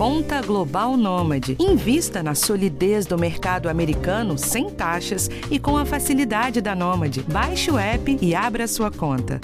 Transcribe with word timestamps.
Conta 0.00 0.40
Global 0.40 0.96
Nômade. 0.96 1.58
Invista 1.60 2.22
na 2.22 2.34
solidez 2.34 3.04
do 3.04 3.18
mercado 3.18 3.68
americano 3.68 4.38
sem 4.38 4.70
taxas 4.70 5.28
e 5.50 5.58
com 5.58 5.76
a 5.76 5.84
facilidade 5.84 6.62
da 6.62 6.74
Nômade. 6.74 7.20
Baixe 7.24 7.70
o 7.70 7.78
app 7.78 8.16
e 8.18 8.34
abra 8.34 8.66
sua 8.66 8.90
conta. 8.90 9.38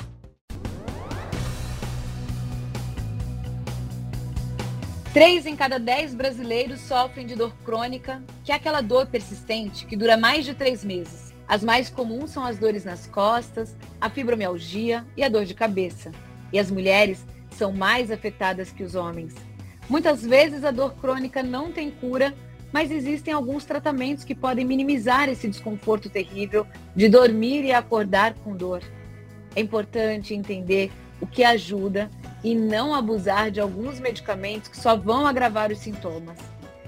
Três 5.12 5.44
em 5.44 5.54
cada 5.54 5.78
dez 5.78 6.14
brasileiros 6.14 6.80
sofrem 6.80 7.26
de 7.26 7.34
dor 7.34 7.54
crônica, 7.62 8.22
que 8.42 8.50
é 8.50 8.54
aquela 8.54 8.80
dor 8.80 9.08
persistente 9.08 9.84
que 9.84 9.94
dura 9.94 10.16
mais 10.16 10.46
de 10.46 10.54
três 10.54 10.82
meses. 10.82 11.34
As 11.46 11.62
mais 11.62 11.90
comuns 11.90 12.30
são 12.30 12.42
as 12.42 12.58
dores 12.58 12.82
nas 12.82 13.06
costas, 13.06 13.76
a 14.00 14.08
fibromialgia 14.08 15.04
e 15.14 15.22
a 15.22 15.28
dor 15.28 15.44
de 15.44 15.52
cabeça. 15.52 16.12
E 16.50 16.58
as 16.58 16.70
mulheres 16.70 17.26
são 17.50 17.72
mais 17.72 18.10
afetadas 18.10 18.72
que 18.72 18.82
os 18.82 18.94
homens. 18.94 19.34
Muitas 19.88 20.22
vezes 20.22 20.64
a 20.64 20.70
dor 20.70 20.94
crônica 20.96 21.42
não 21.42 21.70
tem 21.70 21.90
cura, 21.90 22.34
mas 22.72 22.90
existem 22.90 23.32
alguns 23.32 23.64
tratamentos 23.64 24.24
que 24.24 24.34
podem 24.34 24.64
minimizar 24.64 25.28
esse 25.28 25.48
desconforto 25.48 26.10
terrível 26.10 26.66
de 26.94 27.08
dormir 27.08 27.64
e 27.64 27.72
acordar 27.72 28.34
com 28.34 28.56
dor. 28.56 28.82
É 29.54 29.60
importante 29.60 30.34
entender 30.34 30.90
o 31.20 31.26
que 31.26 31.44
ajuda 31.44 32.10
e 32.42 32.54
não 32.54 32.94
abusar 32.94 33.50
de 33.50 33.60
alguns 33.60 34.00
medicamentos 34.00 34.68
que 34.68 34.76
só 34.76 34.96
vão 34.96 35.24
agravar 35.24 35.70
os 35.70 35.78
sintomas. 35.78 36.36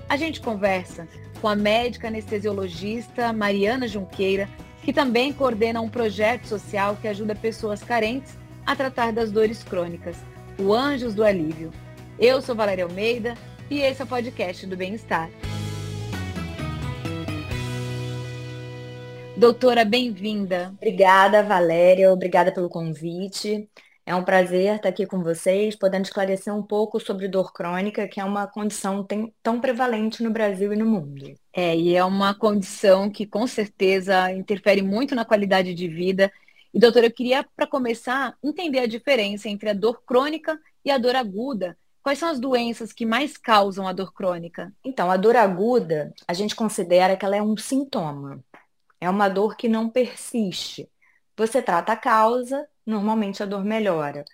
A 0.09 0.16
gente 0.16 0.41
conversa 0.41 1.07
com 1.41 1.49
a 1.49 1.55
médica 1.55 2.09
anestesiologista 2.09 3.33
Mariana 3.33 3.87
Junqueira, 3.87 4.49
que 4.83 4.93
também 4.93 5.33
coordena 5.33 5.80
um 5.80 5.88
projeto 5.88 6.46
social 6.46 6.96
que 7.01 7.07
ajuda 7.07 7.35
pessoas 7.35 7.83
carentes 7.83 8.37
a 8.66 8.74
tratar 8.74 9.12
das 9.12 9.30
dores 9.30 9.62
crônicas, 9.62 10.16
o 10.59 10.74
Anjos 10.74 11.15
do 11.15 11.24
Alívio. 11.24 11.71
Eu 12.21 12.43
sou 12.43 12.53
Valéria 12.53 12.83
Almeida 12.83 13.35
e 13.71 13.79
esse 13.81 14.03
é 14.03 14.05
o 14.05 14.09
podcast 14.09 14.67
do 14.67 14.77
Bem-Estar. 14.77 15.31
Doutora, 19.37 19.85
bem-vinda. 19.85 20.75
Obrigada, 20.79 21.45
Valéria. 21.45 22.13
Obrigada 22.13 22.51
pelo 22.51 22.69
convite. 22.69 23.71
É 24.05 24.16
um 24.16 24.25
prazer 24.25 24.75
estar 24.75 24.88
aqui 24.88 25.07
com 25.07 25.23
vocês, 25.23 25.77
podendo 25.77 26.07
esclarecer 26.07 26.52
um 26.52 26.63
pouco 26.63 26.99
sobre 26.99 27.29
dor 27.29 27.52
crônica, 27.52 28.09
que 28.09 28.19
é 28.19 28.25
uma 28.25 28.49
condição 28.49 29.07
tão 29.41 29.60
prevalente 29.60 30.21
no 30.21 30.30
Brasil 30.30 30.73
e 30.73 30.77
no 30.77 30.87
mundo. 30.87 31.35
É, 31.53 31.77
e 31.77 31.95
é 31.95 32.05
uma 32.05 32.35
condição 32.35 33.09
que 33.09 33.27
com 33.27 33.47
certeza 33.47 34.32
interfere 34.32 34.82
muito 34.82 35.15
na 35.15 35.25
qualidade 35.25 35.73
de 35.73 35.87
vida 35.87 36.32
e, 36.75 36.80
doutora, 36.80 37.07
eu 37.07 37.13
queria, 37.13 37.45
para 37.57 37.66
começar, 37.66 38.37
entender 38.43 38.80
a 38.80 38.87
diferença 38.87 39.49
entre 39.49 39.71
a 39.71 39.73
dor 39.73 40.03
crônica 40.05 40.59
e 40.85 40.91
a 40.91 40.99
dor 40.99 41.15
aguda. 41.15 41.77
Quais 42.02 42.18
são 42.18 42.29
as 42.29 42.41
doenças 42.41 42.93
que 42.93 43.04
mais 43.04 43.37
causam 43.37 43.87
a 43.87 43.93
dor 43.93 44.13
crônica? 44.13 44.73
Então, 44.85 45.10
a 45.10 45.16
dor 45.16 45.37
aguda, 45.37 46.13
a 46.27 46.32
gente 46.32 46.57
considera 46.57 47.16
que 47.16 47.24
ela 47.24 47.37
é 47.37 47.43
um 47.43 47.57
sintoma. 47.57 48.43
É 49.01 49.09
uma 49.09 49.29
dor 49.29 49.57
que 49.57 49.68
não 49.68 49.88
persiste. 49.91 50.88
Você 51.37 51.63
trata 51.63 51.93
a 51.93 51.96
causa, 51.96 52.66
normalmente 52.87 53.43
a 53.43 53.46
dor 53.46 53.65
melhora. 53.65 54.24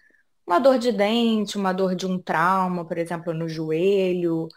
Uma 0.46 0.58
dor 0.58 0.78
de 0.78 0.92
dente, 0.92 1.56
uma 1.58 1.72
dor 1.72 1.94
de 1.94 2.06
um 2.06 2.18
trauma, 2.20 2.84
por 2.84 2.98
exemplo, 2.98 3.32
no 3.34 3.48
joelho, 3.48 4.48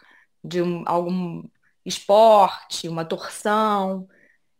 de 0.44 0.62
um, 0.62 0.82
algum 0.86 1.42
esporte, 1.84 2.88
uma 2.88 3.04
torção 3.04 4.08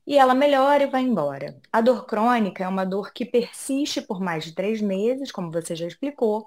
e 0.07 0.17
ela 0.17 0.35
melhora 0.35 0.85
e 0.85 0.87
vai 0.87 1.03
embora. 1.03 1.61
A 1.73 1.83
dor 1.83 2.07
crônica 2.07 2.65
é 2.65 2.69
uma 2.69 2.87
dor 2.87 3.13
que 3.13 3.27
persiste 3.27 4.01
por 4.01 4.21
mais 4.21 4.45
de 4.45 4.55
três 4.55 4.81
meses, 4.81 5.31
como 5.31 5.51
você 5.53 5.77
já 5.77 5.87
explicou, 5.87 6.47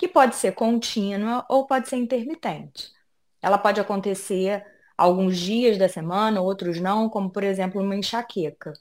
que 0.00 0.08
pode 0.08 0.34
ser 0.34 0.52
contínua 0.54 1.44
ou 1.46 1.66
pode 1.66 1.86
ser 1.86 1.96
intermitente. 1.96 2.90
Ela 3.42 3.58
pode 3.58 3.78
acontecer 3.78 4.64
alguns 4.96 5.36
dias 5.38 5.76
da 5.76 5.90
semana, 5.90 6.40
outros 6.40 6.80
não, 6.80 7.10
como 7.10 7.28
por 7.30 7.44
exemplo 7.44 7.82
uma 7.82 7.94
enxaqueca. 7.94 8.72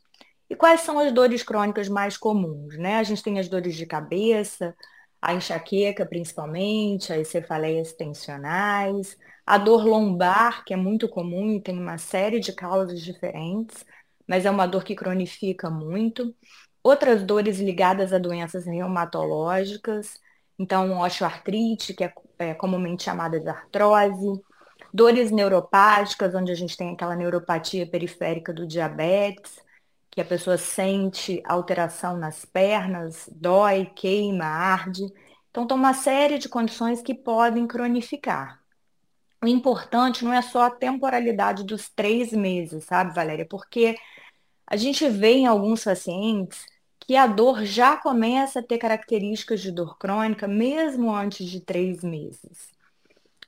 E 0.49 0.55
quais 0.55 0.79
são 0.79 0.97
as 0.97 1.11
dores 1.11 1.43
crônicas 1.43 1.89
mais 1.89 2.15
comuns? 2.15 2.77
Né? 2.77 2.95
A 2.95 3.03
gente 3.03 3.21
tem 3.21 3.37
as 3.37 3.49
dores 3.49 3.75
de 3.75 3.85
cabeça, 3.85 4.73
a 5.21 5.33
enxaqueca 5.33 6.05
principalmente, 6.05 7.11
as 7.11 7.27
cefaleias 7.27 7.91
tensionais, 7.91 9.17
a 9.45 9.57
dor 9.57 9.85
lombar, 9.85 10.63
que 10.63 10.73
é 10.73 10.77
muito 10.77 11.09
comum 11.09 11.51
e 11.55 11.61
tem 11.61 11.77
uma 11.77 11.97
série 11.97 12.39
de 12.39 12.53
causas 12.53 13.01
diferentes 13.01 13.85
mas 14.29 14.45
é 14.45 14.51
uma 14.51 14.67
dor 14.67 14.83
que 14.83 14.95
cronifica 14.95 15.71
muito. 15.71 16.35
Outras 16.83 17.23
dores 17.23 17.59
ligadas 17.59 18.13
a 18.13 18.19
doenças 18.19 18.65
reumatológicas, 18.65 20.19
então 20.59 20.99
osteoartrite, 20.99 21.93
que 21.93 22.03
é, 22.03 22.13
é 22.39 22.53
comumente 22.53 23.03
chamada 23.03 23.39
de 23.39 23.47
artrose, 23.47 24.41
dores 24.93 25.31
neuropáticas, 25.31 26.35
onde 26.35 26.51
a 26.51 26.55
gente 26.55 26.75
tem 26.75 26.91
aquela 26.91 27.15
neuropatia 27.15 27.89
periférica 27.89 28.53
do 28.53 28.67
diabetes, 28.67 29.57
que 30.11 30.19
a 30.19 30.25
pessoa 30.25 30.57
sente 30.57 31.41
alteração 31.45 32.17
nas 32.17 32.43
pernas, 32.43 33.29
dói, 33.31 33.85
queima, 33.95 34.45
arde. 34.45 35.05
Então, 35.49 35.65
tem 35.65 35.77
uma 35.77 35.93
série 35.93 36.37
de 36.37 36.49
condições 36.49 37.01
que 37.01 37.13
podem 37.13 37.65
cronificar. 37.65 38.59
O 39.41 39.47
importante 39.47 40.25
não 40.25 40.33
é 40.33 40.41
só 40.41 40.63
a 40.63 40.71
temporalidade 40.71 41.63
dos 41.63 41.89
três 41.89 42.33
meses, 42.33 42.83
sabe, 42.83 43.15
Valéria? 43.15 43.47
Porque 43.47 43.95
a 44.67 44.75
gente 44.75 45.07
vê 45.07 45.33
em 45.33 45.47
alguns 45.47 45.83
pacientes 45.83 46.65
que 47.09 47.15
a 47.15 47.25
dor 47.25 47.65
já 47.65 47.97
começa 47.97 48.59
a 48.59 48.63
ter 48.63 48.77
características 48.77 49.61
de 49.61 49.71
dor 49.71 49.97
crônica 49.97 50.47
mesmo 50.47 51.11
antes 51.11 51.49
de 51.49 51.59
três 51.59 52.03
meses. 52.03 52.69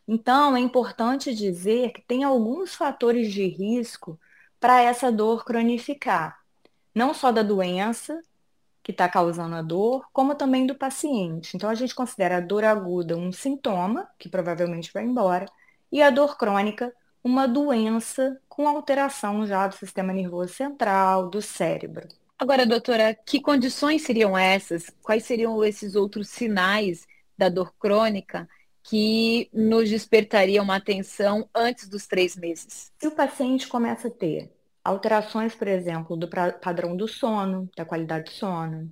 Então, 0.08 0.58
é 0.58 0.60
importante 0.60 1.32
dizer 1.36 1.92
que 1.92 2.02
tem 2.02 2.24
alguns 2.24 2.74
fatores 2.74 3.32
de 3.32 3.46
risco 3.46 4.20
para 4.60 4.82
essa 4.82 5.12
dor 5.12 5.46
cronificar. 5.46 6.40
Não 6.96 7.14
só 7.14 7.32
da 7.32 7.44
doença 7.44 8.20
que 8.82 8.92
está 8.92 9.08
causando 9.08 9.56
a 9.56 9.62
dor, 9.62 10.08
como 10.12 10.34
também 10.34 10.66
do 10.66 10.74
paciente. 10.74 11.56
Então, 11.56 11.70
a 11.70 11.76
gente 11.76 11.94
considera 11.94 12.38
a 12.38 12.42
dor 12.42 12.64
aguda 12.64 13.16
um 13.16 13.32
sintoma, 13.32 14.10
que 14.18 14.28
provavelmente 14.28 14.92
vai 14.92 15.04
embora, 15.04 15.46
e 15.92 16.02
a 16.02 16.10
dor 16.10 16.36
crônica 16.36 16.92
uma 17.24 17.48
doença 17.48 18.42
com 18.50 18.68
alteração 18.68 19.46
já 19.46 19.68
do 19.68 19.76
sistema 19.76 20.12
nervoso 20.12 20.52
central, 20.52 21.30
do 21.30 21.44
cérebro. 21.44 22.08
Agora, 22.42 22.66
doutora, 22.66 23.14
que 23.14 23.40
condições 23.40 24.02
seriam 24.02 24.36
essas? 24.36 24.90
Quais 25.04 25.26
seriam 25.26 25.64
esses 25.64 25.94
outros 25.96 26.28
sinais 26.28 27.06
da 27.38 27.50
dor 27.50 27.72
crônica 27.78 28.50
que 28.84 29.48
nos 29.54 29.88
despertariam 29.88 30.64
uma 30.64 30.78
atenção 30.78 31.48
antes 31.54 31.88
dos 31.88 32.08
três 32.08 32.36
meses? 32.36 32.92
Se 33.00 33.08
o 33.08 33.12
paciente 33.12 33.68
começa 33.68 34.08
a 34.08 34.12
ter 34.12 34.52
alterações, 34.84 35.54
por 35.54 35.68
exemplo, 35.68 36.18
do 36.18 36.28
padrão 36.28 36.98
do 36.98 37.08
sono, 37.08 37.70
da 37.78 37.86
qualidade 37.86 38.24
do 38.24 38.32
sono, 38.32 38.92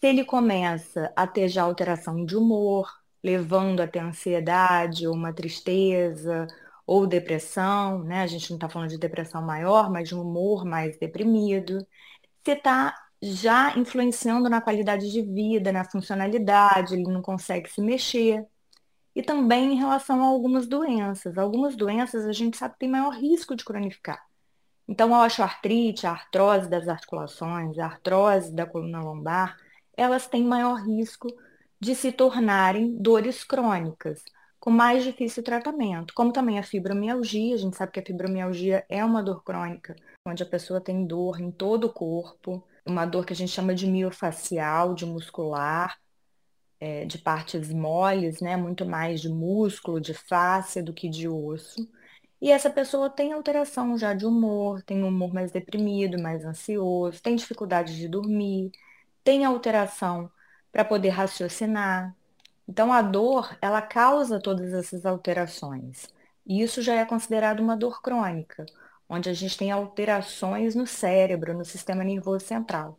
se 0.00 0.06
ele 0.06 0.24
começa 0.24 1.12
a 1.14 1.26
ter 1.26 1.48
já 1.48 1.64
alteração 1.64 2.24
de 2.24 2.34
humor, 2.34 2.90
levando 3.22 3.80
a 3.80 3.86
ter 3.86 3.98
ansiedade 3.98 5.06
ou 5.06 5.12
uma 5.14 5.34
tristeza 5.34 6.46
ou 6.86 7.06
depressão, 7.06 8.02
né? 8.02 8.22
A 8.22 8.26
gente 8.26 8.48
não 8.48 8.56
está 8.56 8.66
falando 8.66 8.88
de 8.88 8.98
depressão 8.98 9.42
maior, 9.42 9.90
mas 9.90 10.08
de 10.08 10.14
um 10.14 10.22
humor 10.22 10.64
mais 10.64 10.96
deprimido. 10.96 11.86
Você 12.42 12.52
está 12.52 12.94
já 13.22 13.76
influenciando 13.78 14.48
na 14.48 14.60
qualidade 14.60 15.10
de 15.10 15.22
vida, 15.22 15.70
na 15.70 15.84
funcionalidade, 15.84 16.94
ele 16.94 17.04
não 17.04 17.22
consegue 17.22 17.70
se 17.70 17.80
mexer. 17.80 18.44
E 19.14 19.22
também 19.22 19.72
em 19.74 19.76
relação 19.76 20.22
a 20.22 20.26
algumas 20.26 20.66
doenças. 20.66 21.38
Algumas 21.38 21.76
doenças 21.76 22.26
a 22.26 22.32
gente 22.32 22.56
sabe 22.56 22.74
que 22.74 22.80
tem 22.80 22.88
maior 22.88 23.10
risco 23.10 23.54
de 23.54 23.64
cronificar. 23.64 24.20
Então, 24.88 25.14
a 25.14 25.24
osteoartrite, 25.24 26.06
a 26.06 26.12
artrose 26.12 26.68
das 26.68 26.88
articulações, 26.88 27.78
a 27.78 27.86
artrose 27.86 28.52
da 28.52 28.66
coluna 28.66 29.00
lombar, 29.00 29.56
elas 29.96 30.26
têm 30.26 30.44
maior 30.44 30.74
risco 30.82 31.28
de 31.78 31.94
se 31.94 32.10
tornarem 32.10 32.96
dores 32.98 33.44
crônicas 33.44 34.24
com 34.62 34.70
mais 34.70 35.02
difícil 35.02 35.42
tratamento, 35.42 36.14
como 36.14 36.32
também 36.32 36.56
a 36.56 36.62
fibromialgia. 36.62 37.56
A 37.56 37.58
gente 37.58 37.76
sabe 37.76 37.90
que 37.90 37.98
a 37.98 38.06
fibromialgia 38.06 38.86
é 38.88 39.04
uma 39.04 39.20
dor 39.20 39.42
crônica, 39.42 39.96
onde 40.24 40.44
a 40.44 40.46
pessoa 40.46 40.80
tem 40.80 41.04
dor 41.04 41.40
em 41.40 41.50
todo 41.50 41.88
o 41.88 41.92
corpo, 41.92 42.64
uma 42.86 43.04
dor 43.04 43.26
que 43.26 43.32
a 43.32 43.36
gente 43.36 43.50
chama 43.50 43.74
de 43.74 43.88
miofacial, 43.88 44.94
de 44.94 45.04
muscular, 45.04 45.98
é, 46.78 47.04
de 47.04 47.18
partes 47.18 47.72
moles, 47.72 48.40
né? 48.40 48.56
Muito 48.56 48.86
mais 48.86 49.20
de 49.20 49.28
músculo, 49.28 50.00
de 50.00 50.14
face 50.14 50.80
do 50.80 50.94
que 50.94 51.08
de 51.08 51.28
osso. 51.28 51.88
E 52.40 52.52
essa 52.52 52.70
pessoa 52.70 53.10
tem 53.10 53.32
alteração 53.32 53.98
já 53.98 54.14
de 54.14 54.24
humor, 54.24 54.80
tem 54.84 55.02
um 55.02 55.08
humor 55.08 55.34
mais 55.34 55.50
deprimido, 55.50 56.22
mais 56.22 56.44
ansioso, 56.44 57.20
tem 57.20 57.34
dificuldade 57.34 57.96
de 57.96 58.06
dormir, 58.06 58.70
tem 59.24 59.44
alteração 59.44 60.30
para 60.70 60.84
poder 60.84 61.10
raciocinar, 61.10 62.14
então, 62.68 62.92
a 62.92 63.02
dor, 63.02 63.56
ela 63.60 63.82
causa 63.82 64.40
todas 64.40 64.72
essas 64.72 65.04
alterações. 65.04 66.08
E 66.46 66.62
isso 66.62 66.82
já 66.82 66.94
é 66.94 67.04
considerado 67.04 67.60
uma 67.60 67.76
dor 67.76 68.00
crônica, 68.00 68.64
onde 69.08 69.28
a 69.28 69.32
gente 69.32 69.56
tem 69.56 69.70
alterações 69.70 70.74
no 70.74 70.86
cérebro, 70.86 71.56
no 71.56 71.64
sistema 71.64 72.02
nervoso 72.02 72.44
central. 72.44 72.98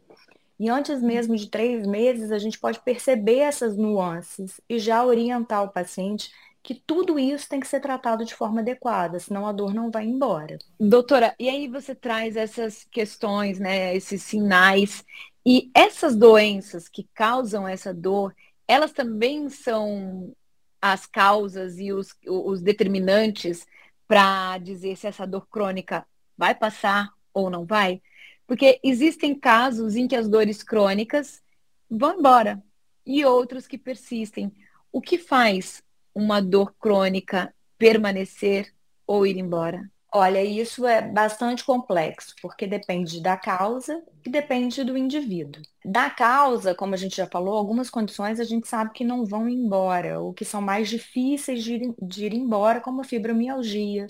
E 0.59 0.69
antes 0.69 1.01
mesmo 1.01 1.35
de 1.35 1.49
três 1.49 1.85
meses, 1.85 2.31
a 2.31 2.37
gente 2.37 2.59
pode 2.59 2.79
perceber 2.79 3.39
essas 3.39 3.75
nuances 3.75 4.61
e 4.69 4.79
já 4.79 5.03
orientar 5.03 5.63
o 5.63 5.69
paciente 5.69 6.31
que 6.61 6.73
tudo 6.73 7.19
isso 7.19 7.49
tem 7.49 7.59
que 7.59 7.67
ser 7.67 7.81
tratado 7.81 8.23
de 8.23 8.33
forma 8.33 8.61
adequada, 8.61 9.19
senão 9.19 9.45
a 9.45 9.51
dor 9.51 9.73
não 9.73 9.91
vai 9.91 10.05
embora. 10.05 10.57
Doutora, 10.79 11.35
e 11.37 11.49
aí 11.49 11.67
você 11.67 11.93
traz 11.93 12.37
essas 12.37 12.85
questões, 12.85 13.59
né, 13.59 13.93
esses 13.93 14.23
sinais, 14.23 15.03
e 15.45 15.69
essas 15.75 16.15
doenças 16.15 16.87
que 16.87 17.05
causam 17.13 17.67
essa 17.67 17.93
dor, 17.93 18.33
elas 18.73 18.91
também 18.91 19.49
são 19.49 20.35
as 20.81 21.05
causas 21.05 21.77
e 21.77 21.93
os, 21.93 22.15
os 22.27 22.59
determinantes 22.59 23.67
para 24.07 24.57
dizer 24.57 24.97
se 24.97 25.05
essa 25.05 25.27
dor 25.27 25.47
crônica 25.47 26.05
vai 26.35 26.55
passar 26.55 27.13
ou 27.31 27.51
não 27.51 27.65
vai? 27.65 28.01
Porque 28.47 28.79
existem 28.83 29.37
casos 29.37 29.95
em 29.95 30.07
que 30.07 30.15
as 30.15 30.27
dores 30.27 30.63
crônicas 30.63 31.41
vão 31.87 32.17
embora 32.17 32.63
e 33.05 33.23
outros 33.23 33.67
que 33.67 33.77
persistem. 33.77 34.51
O 34.91 34.99
que 34.99 35.19
faz 35.19 35.83
uma 36.13 36.41
dor 36.41 36.73
crônica 36.79 37.53
permanecer 37.77 38.73
ou 39.05 39.27
ir 39.27 39.37
embora? 39.37 39.92
Olha, 40.15 40.43
isso 40.43 40.85
é 40.85 41.01
bastante 41.01 41.63
complexo, 41.65 42.35
porque 42.39 42.67
depende 42.67 43.19
da 43.19 43.35
causa 43.35 44.03
e 44.23 44.29
depende 44.29 44.83
do 44.83 44.95
indivíduo. 44.95 45.61
Da 45.83 46.07
causa, 46.09 46.75
como 46.75 46.93
a 46.93 46.97
gente 46.97 47.15
já 47.17 47.25
falou, 47.25 47.55
algumas 47.57 47.89
condições 47.89 48.39
a 48.39 48.43
gente 48.43 48.67
sabe 48.67 48.91
que 48.93 49.03
não 49.03 49.25
vão 49.25 49.49
embora, 49.49 50.19
ou 50.19 50.31
que 50.31 50.45
são 50.45 50.61
mais 50.61 50.87
difíceis 50.87 51.63
de 51.63 51.75
ir, 51.75 51.95
de 51.99 52.25
ir 52.27 52.33
embora, 52.33 52.79
como 52.79 53.01
a 53.01 53.03
fibromialgia, 53.03 54.05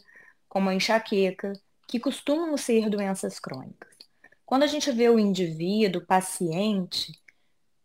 como 0.49 0.69
a 0.69 0.75
enxaqueca, 0.75 1.53
que 1.87 1.99
costumam 1.99 2.57
ser 2.57 2.89
doenças 2.89 3.39
crônicas. 3.39 3.93
Quando 4.45 4.63
a 4.63 4.67
gente 4.67 4.91
vê 4.91 5.09
o 5.09 5.19
indivíduo, 5.19 6.01
o 6.01 6.05
paciente, 6.05 7.13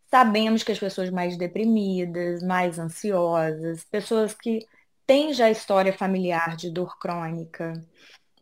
Sabemos 0.09 0.63
que 0.63 0.71
as 0.71 0.79
pessoas 0.79 1.09
mais 1.11 1.37
deprimidas, 1.37 2.41
mais 2.41 2.79
ansiosas, 2.79 3.83
pessoas 3.85 4.33
que 4.33 4.59
têm 5.09 5.33
já 5.33 5.49
história 5.49 5.91
familiar 5.91 6.55
de 6.55 6.69
dor 6.69 6.99
crônica, 6.99 7.73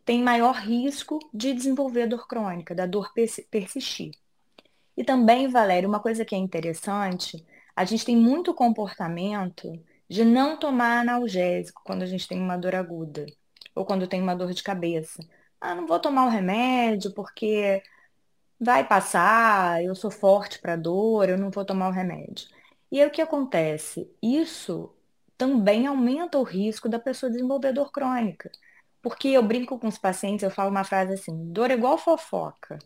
têm 0.04 0.22
maior 0.22 0.54
risco 0.54 1.18
de 1.32 1.54
desenvolver 1.54 2.06
dor 2.06 2.28
crônica, 2.28 2.74
da 2.74 2.84
dor 2.84 3.10
persistir. 3.50 4.12
E 4.94 5.02
também, 5.02 5.48
Valéria, 5.48 5.88
uma 5.88 5.98
coisa 5.98 6.26
que 6.26 6.34
é 6.34 6.38
interessante, 6.38 7.42
a 7.74 7.86
gente 7.86 8.04
tem 8.04 8.14
muito 8.14 8.52
comportamento 8.52 9.82
de 10.10 10.26
não 10.26 10.58
tomar 10.58 11.00
analgésico 11.00 11.80
quando 11.82 12.02
a 12.02 12.06
gente 12.06 12.28
tem 12.28 12.38
uma 12.38 12.58
dor 12.58 12.74
aguda 12.74 13.24
ou 13.74 13.86
quando 13.86 14.06
tem 14.06 14.20
uma 14.20 14.36
dor 14.36 14.52
de 14.52 14.62
cabeça. 14.62 15.26
Ah, 15.58 15.74
não 15.74 15.86
vou 15.86 15.98
tomar 15.98 16.26
o 16.26 16.30
remédio 16.30 17.14
porque 17.14 17.82
vai 18.60 18.86
passar, 18.86 19.82
eu 19.82 19.94
sou 19.94 20.10
forte 20.10 20.58
para 20.58 20.76
dor, 20.76 21.30
eu 21.30 21.38
não 21.38 21.50
vou 21.50 21.64
tomar 21.64 21.88
o 21.88 21.92
remédio. 21.92 22.46
E 22.92 23.00
aí 23.00 23.08
o 23.08 23.10
que 23.10 23.22
acontece? 23.22 24.06
Isso 24.22 24.94
também 25.38 25.86
aumenta 25.86 26.38
o 26.38 26.42
risco 26.42 26.88
da 26.88 26.98
pessoa 26.98 27.30
desenvolver 27.30 27.72
dor 27.72 27.92
crônica. 27.92 28.50
Porque 29.02 29.28
eu 29.28 29.42
brinco 29.42 29.78
com 29.78 29.88
os 29.88 29.98
pacientes, 29.98 30.42
eu 30.42 30.50
falo 30.50 30.70
uma 30.70 30.84
frase 30.84 31.14
assim: 31.14 31.52
dor 31.52 31.70
é 31.70 31.74
igual 31.74 31.96
fofoca. 31.98 32.78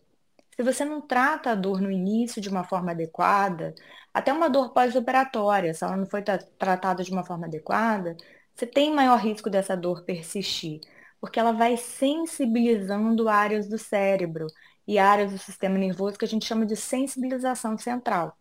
Se 0.57 0.63
você 0.63 0.85
não 0.85 1.01
trata 1.01 1.53
a 1.53 1.55
dor 1.55 1.81
no 1.81 1.91
início 1.91 2.41
de 2.41 2.49
uma 2.49 2.65
forma 2.65 2.93
adequada, 2.93 3.75
até 4.13 4.33
uma 4.33 4.49
dor 4.51 4.73
pós-operatória, 4.73 5.73
se 5.75 5.83
ela 5.85 5.97
não 5.97 6.07
foi 6.07 6.23
tratada 6.23 7.03
de 7.03 7.11
uma 7.11 7.25
forma 7.25 7.47
adequada, 7.47 8.17
você 8.55 8.67
tem 8.67 8.95
maior 8.95 9.19
risco 9.19 9.49
dessa 9.51 9.77
dor 9.77 10.05
persistir, 10.05 10.81
porque 11.21 11.41
ela 11.41 11.53
vai 11.53 11.77
sensibilizando 11.79 13.29
áreas 13.29 13.69
do 13.69 13.79
cérebro 13.79 14.47
e 14.87 14.99
áreas 14.99 15.33
do 15.33 15.39
sistema 15.39 15.79
nervoso 15.79 16.19
que 16.19 16.25
a 16.25 16.29
gente 16.29 16.45
chama 16.47 16.67
de 16.67 16.77
sensibilização 16.77 17.79
central. 17.79 18.37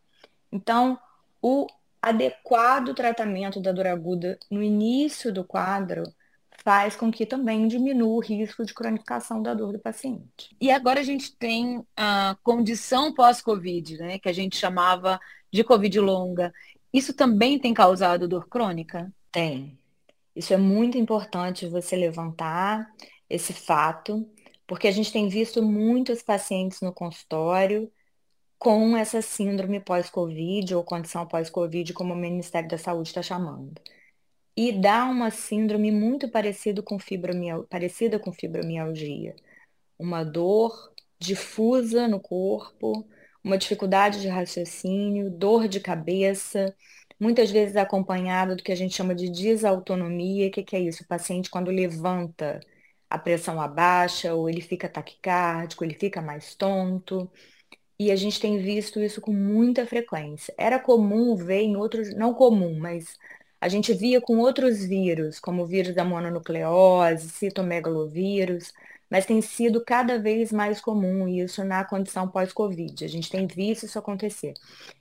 Então, 0.52 1.00
o 1.42 1.68
adequado 2.02 2.94
tratamento 2.94 3.62
da 3.62 3.72
dor 3.72 3.88
aguda 3.88 4.40
no 4.50 4.64
início 4.64 5.32
do 5.32 5.44
quadro 5.44 6.04
faz 6.64 6.96
com 6.96 7.12
que 7.12 7.26
também 7.26 7.68
diminua 7.68 8.16
o 8.16 8.20
risco 8.20 8.64
de 8.64 8.74
cronificação 8.74 9.42
da 9.42 9.54
dor 9.54 9.74
do 9.74 9.80
paciente. 9.80 10.56
E 10.60 10.72
agora 10.72 11.00
a 11.00 11.04
gente 11.04 11.36
tem 11.36 11.84
a 11.96 12.38
condição 12.44 13.14
pós-Covid, 13.14 13.98
né, 13.98 14.20
que 14.20 14.30
a 14.30 14.34
gente 14.34 14.58
chamava 14.58 15.20
de 15.52 15.64
Covid 15.64 16.00
longa. 16.00 16.54
Isso 16.94 17.14
também 17.14 17.58
tem 17.58 17.74
causado 17.74 18.28
dor 18.28 18.48
crônica? 18.48 19.12
Tem. 19.32 19.78
Isso 20.36 20.54
é 20.54 20.58
muito 20.58 20.98
importante 20.98 21.68
você 21.68 21.96
levantar 21.96 22.88
esse 23.30 23.54
fato, 23.54 24.28
porque 24.68 24.88
a 24.88 24.92
gente 24.92 25.12
tem 25.12 25.28
visto 25.28 25.64
muitos 25.64 26.22
pacientes 26.22 26.80
no 26.82 26.94
consultório 26.94 27.92
com 28.62 28.96
essa 28.96 29.24
síndrome 29.24 29.80
pós-Covid 29.80 30.76
ou 30.76 30.84
condição 30.84 31.28
pós-Covid, 31.28 31.94
como 31.94 32.14
o 32.14 32.16
Ministério 32.18 32.70
da 32.70 32.78
Saúde 32.78 33.10
está 33.10 33.24
chamando. 33.24 33.74
E 34.56 34.72
dá 34.72 35.06
uma 35.06 35.32
síndrome 35.32 35.92
muito 35.92 36.30
parecida 36.30 36.84
com, 36.84 37.00
fibromial... 37.00 37.64
parecida 37.66 38.20
com 38.20 38.32
fibromialgia. 38.32 39.36
Uma 39.98 40.24
dor 40.24 40.94
difusa 41.20 42.08
no 42.08 42.20
corpo, 42.20 43.08
uma 43.44 43.58
dificuldade 43.58 44.22
de 44.22 44.28
raciocínio, 44.28 45.32
dor 45.32 45.68
de 45.68 45.80
cabeça, 45.80 46.76
muitas 47.20 47.50
vezes 47.50 47.76
acompanhada 47.76 48.56
do 48.56 48.62
que 48.64 48.72
a 48.72 48.76
gente 48.76 48.96
chama 48.96 49.16
de 49.16 49.32
desautonomia. 49.32 50.50
O 50.50 50.52
que, 50.52 50.64
que 50.64 50.76
é 50.76 50.80
isso? 50.82 51.04
O 51.04 51.08
paciente, 51.08 51.50
quando 51.50 51.72
levanta, 51.72 52.60
a 53.10 53.18
pressão 53.18 53.60
abaixa, 53.60 54.36
ou 54.36 54.48
ele 54.48 54.62
fica 54.62 54.88
taquicárdico, 54.88 55.84
ele 55.84 55.96
fica 55.96 56.22
mais 56.22 56.54
tonto. 56.56 57.32
E 58.02 58.10
a 58.10 58.16
gente 58.16 58.40
tem 58.40 58.58
visto 58.58 59.00
isso 59.00 59.22
com 59.22 59.32
muita 59.32 59.86
frequência. 59.86 60.52
Era 60.58 60.80
comum 60.80 61.36
ver 61.36 61.62
em 61.62 61.78
outros, 61.78 62.16
não 62.16 62.34
comum, 62.34 62.80
mas 62.80 63.16
a 63.62 63.70
gente 63.70 63.94
via 63.94 64.20
com 64.20 64.40
outros 64.40 64.84
vírus, 64.84 65.40
como 65.40 65.62
o 65.62 65.68
vírus 65.68 65.94
da 65.94 66.04
mononucleose, 66.04 67.30
citomegalovírus, 67.30 68.74
mas 69.08 69.28
tem 69.28 69.40
sido 69.40 69.86
cada 69.86 70.18
vez 70.18 70.52
mais 70.52 70.82
comum 70.82 71.28
isso 71.28 71.64
na 71.64 71.86
condição 71.86 72.28
pós-Covid. 72.28 73.06
A 73.06 73.08
gente 73.08 73.30
tem 73.30 73.46
visto 73.46 73.86
isso 73.86 74.00
acontecer. 74.00 74.56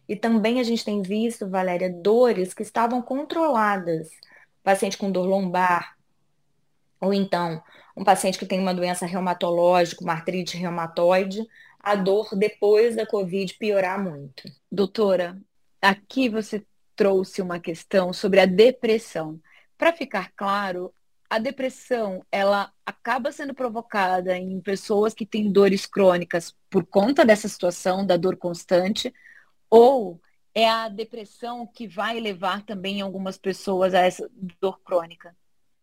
E 0.07 0.15
também 0.15 0.61
a 0.61 0.63
gente 0.63 0.85
tem 0.85 1.01
visto, 1.01 1.49
Valéria, 1.49 1.91
dores 1.91 2.53
que 2.53 2.63
estavam 2.63 3.01
controladas. 3.01 4.11
Paciente 4.63 4.99
com 4.99 5.11
dor 5.11 5.25
lombar, 5.25 5.97
ou 7.01 7.15
então 7.15 7.63
um 7.97 8.05
paciente 8.05 8.39
que 8.39 8.47
tem 8.47 8.61
uma 8.61 8.75
doença 8.75 9.07
reumatológica, 9.07 10.05
uma 10.05 10.13
artrite 10.13 10.59
reumatoide, 10.59 11.47
a 11.83 11.95
dor 11.95 12.35
depois 12.37 12.95
da 12.97 13.07
Covid 13.07 13.55
piorar 13.55 14.03
muito. 14.03 14.43
Doutora, 14.71 15.41
aqui 15.81 16.29
você 16.29 16.65
trouxe 16.95 17.41
uma 17.41 17.59
questão 17.59 18.13
sobre 18.13 18.41
a 18.41 18.47
depressão. 18.47 19.41
Para 19.79 19.93
ficar 19.93 20.31
claro, 20.37 20.93
a 21.31 21.39
depressão, 21.39 22.25
ela 22.31 22.73
acaba 22.85 23.33
sendo 23.33 23.55
provocada 23.55 24.37
em 24.37 24.61
pessoas 24.61 25.15
que 25.15 25.25
têm 25.25 25.51
dores 25.51 25.87
crônicas 25.87 26.55
por 26.69 26.85
conta 26.85 27.25
dessa 27.25 27.49
situação 27.49 28.05
da 28.05 28.17
dor 28.17 28.37
constante, 28.37 29.15
ou 29.71 30.21
é 30.55 30.69
a 30.69 30.89
depressão 30.89 31.67
que 31.67 31.87
vai 31.87 32.19
levar 32.19 32.67
também 32.67 33.01
algumas 33.01 33.39
pessoas 33.39 33.95
a 33.95 34.01
essa 34.01 34.29
dor 34.61 34.81
crônica? 34.81 35.35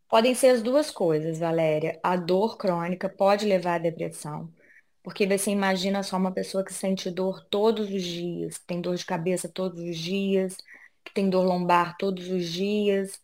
Podem 0.09 0.35
ser 0.35 0.49
as 0.49 0.61
duas 0.61 0.91
coisas, 0.91 1.39
Valéria. 1.39 1.99
A 2.03 2.15
dor 2.15 2.57
crônica 2.57 3.09
pode 3.09 3.45
levar 3.45 3.75
à 3.75 3.77
depressão, 3.79 4.49
porque 5.07 5.25
você 5.25 5.51
imagina 5.51 6.03
só 6.03 6.17
uma 6.17 6.33
pessoa 6.33 6.65
que 6.65 6.73
sente 6.73 7.09
dor 7.09 7.41
todos 7.49 7.89
os 7.89 8.03
dias, 8.03 8.57
que 8.57 8.65
tem 8.65 8.81
dor 8.81 8.97
de 8.97 9.05
cabeça 9.05 9.47
todos 9.47 9.81
os 9.81 9.97
dias, 9.97 10.57
que 11.05 11.13
tem 11.13 11.29
dor 11.29 11.45
lombar 11.45 11.95
todos 11.97 12.27
os 12.29 12.51
dias, 12.51 13.17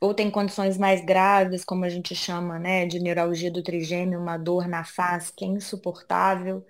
ou 0.00 0.14
tem 0.14 0.30
condições 0.30 0.78
mais 0.78 1.04
graves, 1.04 1.62
como 1.62 1.84
a 1.84 1.90
gente 1.90 2.14
chama, 2.14 2.58
né, 2.58 2.86
de 2.86 2.98
neuralgia 3.00 3.50
do 3.50 3.62
trigêmeo, 3.62 4.18
uma 4.18 4.38
dor 4.38 4.66
na 4.66 4.82
face 4.82 5.30
que 5.30 5.44
é 5.44 5.48
insuportável, 5.48 6.64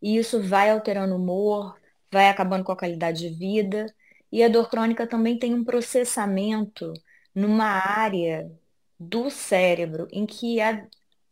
e 0.00 0.16
isso 0.16 0.42
vai 0.42 0.70
alterando 0.70 1.14
o 1.14 1.18
humor, 1.18 1.78
vai 2.10 2.30
acabando 2.30 2.64
com 2.64 2.72
a 2.72 2.78
qualidade 2.78 3.20
de 3.20 3.28
vida, 3.28 3.84
e 4.32 4.42
a 4.42 4.48
dor 4.48 4.70
crônica 4.70 5.06
também 5.06 5.38
tem 5.38 5.52
um 5.54 5.62
processamento 5.64 6.90
numa 7.34 7.66
área 7.66 8.50
do 8.98 9.30
cérebro 9.30 10.08
em 10.10 10.24
que 10.24 10.58
a, 10.58 10.86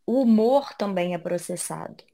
o 0.06 0.20
humor 0.22 0.74
também 0.74 1.14
é 1.14 1.18
processado. 1.18 2.04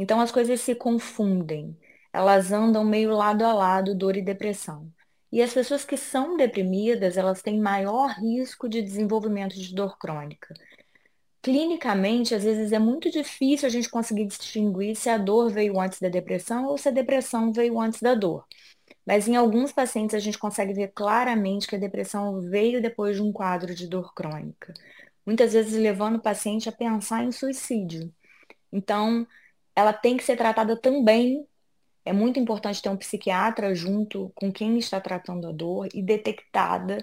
Então 0.00 0.18
as 0.18 0.32
coisas 0.32 0.62
se 0.62 0.74
confundem, 0.74 1.76
elas 2.10 2.52
andam 2.52 2.82
meio 2.84 3.10
lado 3.12 3.44
a 3.44 3.52
lado, 3.52 3.94
dor 3.94 4.16
e 4.16 4.22
depressão. 4.22 4.90
E 5.30 5.42
as 5.42 5.52
pessoas 5.52 5.84
que 5.84 5.96
são 5.96 6.38
deprimidas, 6.38 7.18
elas 7.18 7.42
têm 7.42 7.60
maior 7.60 8.08
risco 8.12 8.66
de 8.66 8.80
desenvolvimento 8.80 9.54
de 9.56 9.74
dor 9.74 9.98
crônica. 9.98 10.54
Clinicamente, 11.42 12.34
às 12.34 12.44
vezes 12.44 12.72
é 12.72 12.78
muito 12.78 13.10
difícil 13.10 13.66
a 13.66 13.70
gente 13.70 13.90
conseguir 13.90 14.26
distinguir 14.26 14.96
se 14.96 15.10
a 15.10 15.18
dor 15.18 15.50
veio 15.50 15.78
antes 15.80 16.00
da 16.00 16.08
depressão 16.08 16.66
ou 16.66 16.78
se 16.78 16.88
a 16.88 16.92
depressão 16.92 17.52
veio 17.52 17.78
antes 17.78 18.00
da 18.00 18.14
dor. 18.14 18.46
Mas 19.06 19.28
em 19.28 19.36
alguns 19.36 19.72
pacientes 19.72 20.14
a 20.14 20.18
gente 20.18 20.38
consegue 20.38 20.72
ver 20.74 20.92
claramente 20.94 21.66
que 21.68 21.76
a 21.76 21.78
depressão 21.78 22.40
veio 22.40 22.82
depois 22.82 23.16
de 23.16 23.22
um 23.22 23.32
quadro 23.32 23.74
de 23.74 23.86
dor 23.86 24.14
crônica. 24.14 24.74
Muitas 25.26 25.52
vezes 25.52 25.74
levando 25.74 26.16
o 26.16 26.22
paciente 26.22 26.68
a 26.68 26.72
pensar 26.72 27.24
em 27.24 27.32
suicídio. 27.32 28.12
Então, 28.72 29.26
ela 29.80 29.92
tem 29.92 30.16
que 30.16 30.24
ser 30.24 30.36
tratada 30.36 30.76
também. 30.76 31.46
É 32.04 32.12
muito 32.12 32.38
importante 32.38 32.82
ter 32.82 32.88
um 32.88 32.96
psiquiatra 32.96 33.74
junto 33.74 34.32
com 34.34 34.52
quem 34.52 34.78
está 34.78 35.00
tratando 35.00 35.48
a 35.48 35.52
dor 35.52 35.88
e 35.94 36.02
detectada 36.02 36.98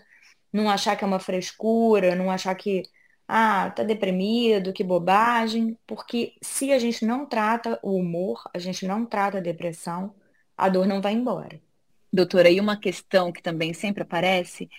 não 0.52 0.70
achar 0.70 0.96
que 0.96 1.04
é 1.04 1.08
uma 1.08 1.20
frescura, 1.20 2.16
não 2.16 2.32
achar 2.32 2.56
que 2.56 2.84
ah, 3.28 3.70
tá 3.72 3.84
deprimido, 3.84 4.74
que 4.74 4.84
bobagem, 4.84 5.78
porque 5.86 6.36
se 6.42 6.72
a 6.72 6.80
gente 6.80 7.06
não 7.06 7.26
trata 7.26 7.80
o 7.84 7.96
humor, 7.96 8.42
a 8.54 8.60
gente 8.60 8.88
não 8.88 9.06
trata 9.06 9.38
a 9.38 9.42
depressão, 9.42 10.16
a 10.58 10.70
dor 10.70 10.88
não 10.88 11.02
vai 11.02 11.14
embora. 11.14 11.62
Doutora, 12.12 12.50
e 12.50 12.60
uma 12.60 12.80
questão 12.80 13.32
que 13.32 13.42
também 13.42 13.74
sempre 13.74 14.04
aparece 14.04 14.70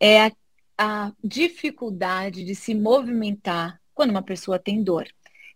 é 0.00 0.26
a, 0.26 0.32
a 0.78 1.12
dificuldade 1.22 2.44
de 2.44 2.54
se 2.54 2.74
movimentar 2.74 3.80
quando 3.94 4.10
uma 4.10 4.22
pessoa 4.22 4.58
tem 4.58 4.82
dor. 4.82 5.06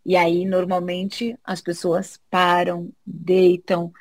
E 0.05 0.17
aí, 0.17 0.45
normalmente, 0.45 1.39
as 1.45 1.61
pessoas 1.61 2.21
param, 2.29 2.93
deitam, 3.07 3.93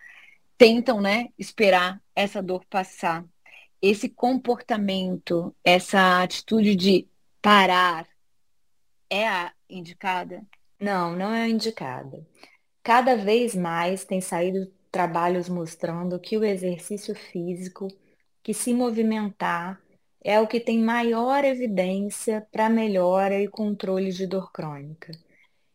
tentam, 0.58 1.01
né, 1.01 1.29
esperar 1.38 2.01
essa 2.15 2.41
dor 2.41 2.65
passar. 2.65 3.25
Esse 3.81 4.10
comportamento, 4.10 5.55
essa 5.63 6.22
atitude 6.22 6.75
de 6.75 7.08
parar, 7.41 8.08
é 9.10 9.27
a 9.27 9.53
indicada? 9.70 10.46
Não, 10.79 11.15
não 11.15 11.34
é 11.34 11.43
a 11.43 11.50
indicada. 11.50 12.25
Cada 12.84 13.15
vez 13.15 13.55
mais 13.55 14.05
tem 14.05 14.22
saído 14.22 14.72
trabalhos 14.91 15.48
mostrando 15.48 16.20
que 16.20 16.38
o 16.38 16.43
exercício 16.43 17.15
físico, 17.15 17.88
que 18.43 18.53
se 18.53 18.74
movimentar, 18.74 19.81
é 20.24 20.39
o 20.39 20.48
que 20.48 20.60
tem 20.60 20.79
maior 20.79 21.43
evidência 21.43 22.48
para 22.51 22.70
melhora 22.70 23.39
e 23.41 23.48
controle 23.48 24.12
de 24.12 24.27
dor 24.27 24.51
crônica. 24.51 25.12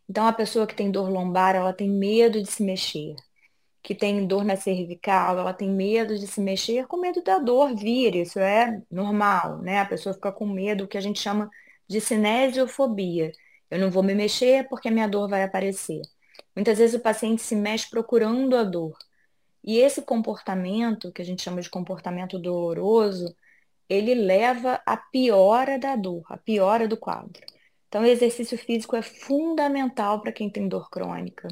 Então, 0.08 0.26
a 0.26 0.32
pessoa 0.32 0.66
que 0.66 0.75
tem 0.75 0.90
dor 0.90 1.10
lombar, 1.10 1.54
ela 1.56 1.72
tem 1.72 1.90
medo 1.90 2.42
de 2.42 2.50
se 2.50 2.62
mexer. 2.62 3.14
Que 3.82 3.94
tem 3.94 4.26
dor 4.26 4.44
na 4.44 4.56
cervical, 4.56 5.38
ela 5.38 5.54
tem 5.54 5.70
medo 5.70 6.18
de 6.18 6.26
se 6.26 6.40
mexer, 6.40 6.86
com 6.86 6.96
medo 6.98 7.22
da 7.22 7.38
dor 7.38 7.75
vir. 7.76 8.16
Isso 8.16 8.38
é 8.38 8.82
normal, 8.90 9.58
né? 9.62 9.80
A 9.80 9.86
pessoa 9.86 10.14
fica 10.14 10.32
com 10.32 10.46
medo, 10.46 10.84
o 10.84 10.88
que 10.88 10.98
a 10.98 11.00
gente 11.00 11.20
chama 11.20 11.50
de 11.88 12.00
cinesiofobia. 12.00 13.32
Eu 13.70 13.78
não 13.80 13.90
vou 13.90 14.02
me 14.02 14.14
mexer 14.14 14.68
porque 14.68 14.88
a 14.88 14.90
minha 14.90 15.08
dor 15.08 15.28
vai 15.28 15.42
aparecer. 15.42 16.02
Muitas 16.54 16.78
vezes 16.78 16.96
o 16.98 17.02
paciente 17.02 17.42
se 17.42 17.54
mexe 17.56 17.88
procurando 17.90 18.56
a 18.56 18.64
dor. 18.64 18.96
E 19.64 19.78
esse 19.78 20.02
comportamento, 20.02 21.12
que 21.12 21.22
a 21.22 21.25
gente 21.25 21.42
chama 21.42 21.60
de 21.60 21.68
comportamento 21.70 22.38
doloroso, 22.38 23.36
ele 23.88 24.14
leva 24.14 24.80
à 24.86 24.96
piora 24.96 25.78
da 25.78 25.96
dor, 25.96 26.25
à 26.30 26.36
piora 26.36 26.88
do 26.88 26.96
quadro. 26.96 27.42
Então, 27.96 28.04
o 28.04 28.10
exercício 28.10 28.58
físico 28.58 28.94
é 28.94 29.00
fundamental 29.00 30.20
para 30.20 30.30
quem 30.30 30.50
tem 30.50 30.68
dor 30.68 30.90
crônica. 30.90 31.48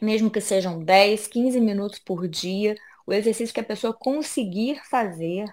Mesmo 0.00 0.30
que 0.30 0.40
sejam 0.40 0.78
10, 0.78 1.26
15 1.26 1.60
minutos 1.60 1.98
por 1.98 2.28
dia, 2.28 2.76
o 3.04 3.12
exercício 3.12 3.52
que 3.52 3.58
a 3.58 3.64
pessoa 3.64 3.92
conseguir 3.92 4.80
fazer, 4.88 5.52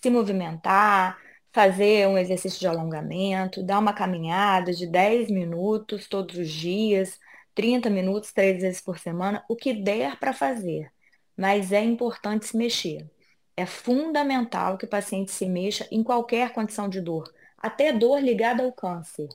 se 0.00 0.08
movimentar, 0.08 1.18
fazer 1.52 2.08
um 2.08 2.16
exercício 2.16 2.58
de 2.58 2.66
alongamento, 2.66 3.62
dar 3.62 3.78
uma 3.78 3.92
caminhada 3.92 4.72
de 4.72 4.86
10 4.86 5.30
minutos 5.30 6.08
todos 6.08 6.38
os 6.38 6.48
dias, 6.50 7.20
30 7.54 7.90
minutos 7.90 8.32
três 8.32 8.62
vezes 8.62 8.80
por 8.80 8.98
semana, 8.98 9.44
o 9.50 9.54
que 9.54 9.74
der 9.74 10.18
para 10.18 10.32
fazer. 10.32 10.90
Mas 11.36 11.72
é 11.72 11.84
importante 11.84 12.46
se 12.46 12.56
mexer. 12.56 13.06
É 13.54 13.66
fundamental 13.66 14.78
que 14.78 14.86
o 14.86 14.88
paciente 14.88 15.30
se 15.30 15.44
mexa 15.44 15.86
em 15.90 16.02
qualquer 16.02 16.54
condição 16.54 16.88
de 16.88 17.02
dor, 17.02 17.30
até 17.58 17.92
dor 17.92 18.18
ligada 18.18 18.62
ao 18.62 18.72
câncer. 18.72 19.28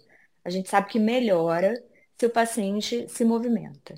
A 0.47 0.49
gente 0.49 0.69
sabe 0.69 0.89
que 0.89 0.97
melhora 0.97 1.73
se 2.17 2.25
o 2.25 2.29
paciente 2.29 3.07
se 3.09 3.25
movimenta. 3.25 3.95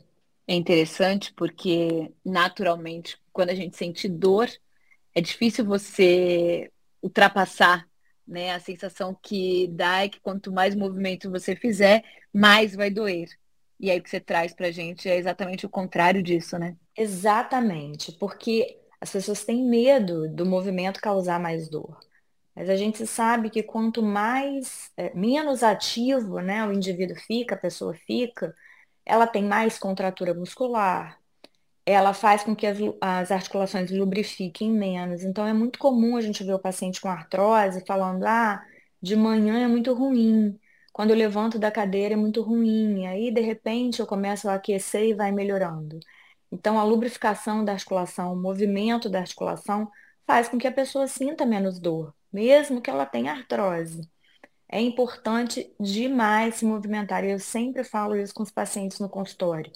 É 0.48 0.56
interessante 0.56 1.32
porque, 1.34 2.12
naturalmente, 2.26 3.18
quando 3.32 3.52
a 3.52 3.56
gente 3.56 3.78
sente 3.78 4.10
dor, 4.10 4.50
é 5.14 5.22
difícil 5.22 5.64
você 5.64 6.72
ultrapassar 7.04 7.88
né? 8.30 8.54
A 8.54 8.60
sensação 8.60 9.18
que 9.22 9.68
dá 9.70 10.04
é 10.04 10.10
que 10.10 10.20
quanto 10.22 10.52
mais 10.52 10.76
movimento 10.76 11.32
você 11.32 11.56
fizer, 11.56 12.04
mais 12.32 12.76
vai 12.76 12.92
doer. 12.92 13.28
E 13.80 13.90
aí 13.90 14.00
o 14.00 14.04
que 14.04 14.10
você 14.10 14.20
traz 14.20 14.54
pra 14.54 14.72
gente 14.72 15.10
é 15.10 15.18
exatamente 15.18 15.66
o 15.66 15.70
contrário 15.70 16.22
disso, 16.22 16.58
né? 16.60 16.78
Exatamente, 16.96 18.12
porque 18.14 18.78
as 19.02 19.12
pessoas 19.12 19.44
têm 19.44 19.66
medo 19.68 20.30
do 20.30 20.46
movimento 20.46 21.02
causar 21.02 21.40
mais 21.40 21.70
dor. 21.70 21.98
Mas 22.60 22.70
a 22.70 22.76
gente 22.76 23.08
sabe 23.08 23.50
que 23.50 23.64
quanto 23.64 24.04
mais, 24.04 24.92
é, 24.98 25.14
menos 25.16 25.64
ativo 25.64 26.42
né, 26.42 26.68
o 26.68 26.74
indivíduo 26.74 27.16
fica, 27.16 27.56
a 27.56 27.58
pessoa 27.58 27.94
fica, 28.06 28.54
ela 29.06 29.26
tem 29.26 29.46
mais 29.46 29.80
contratura 29.80 30.34
muscular, 30.34 31.18
ela 31.86 32.14
faz 32.14 32.44
com 32.44 32.56
que 32.56 32.68
as, 32.68 32.78
as 33.02 33.32
articulações 33.32 33.92
lubrifiquem 33.92 34.72
menos. 34.72 35.24
Então, 35.24 35.48
é 35.48 35.54
muito 35.54 35.80
comum 35.80 36.18
a 36.18 36.22
gente 36.22 36.44
ver 36.44 36.54
o 36.54 36.60
paciente 36.60 37.00
com 37.02 37.10
artrose 37.10 37.84
falando, 37.88 38.26
ah, 38.26 38.62
de 39.02 39.16
manhã 39.16 39.64
é 39.64 39.68
muito 39.68 39.94
ruim, 39.94 40.60
quando 40.92 41.12
eu 41.12 41.16
levanto 41.18 41.58
da 41.60 41.72
cadeira 41.72 42.16
é 42.16 42.18
muito 42.18 42.42
ruim, 42.42 43.08
aí, 43.08 43.32
de 43.32 43.42
repente, 43.42 44.02
eu 44.02 44.08
começo 44.08 44.50
a 44.50 44.56
aquecer 44.56 45.06
e 45.06 45.14
vai 45.14 45.32
melhorando. 45.32 46.00
Então, 46.52 46.78
a 46.80 46.84
lubrificação 46.84 47.64
da 47.64 47.74
articulação, 47.74 48.34
o 48.34 48.36
movimento 48.42 49.10
da 49.10 49.20
articulação, 49.20 49.90
faz 50.28 50.50
com 50.50 50.58
que 50.58 50.68
a 50.68 50.72
pessoa 50.74 51.08
sinta 51.08 51.46
menos 51.46 51.80
dor, 51.80 52.14
mesmo 52.32 52.82
que 52.82 52.90
ela 52.90 53.06
tenha 53.06 53.32
artrose. 53.32 54.10
É 54.68 54.80
importante 54.80 55.74
demais 55.80 56.56
se 56.56 56.66
movimentar, 56.66 57.24
eu 57.24 57.40
sempre 57.40 57.84
falo 57.84 58.16
isso 58.16 58.34
com 58.34 58.44
os 58.44 58.52
pacientes 58.52 59.00
no 59.00 59.10
consultório. 59.10 59.72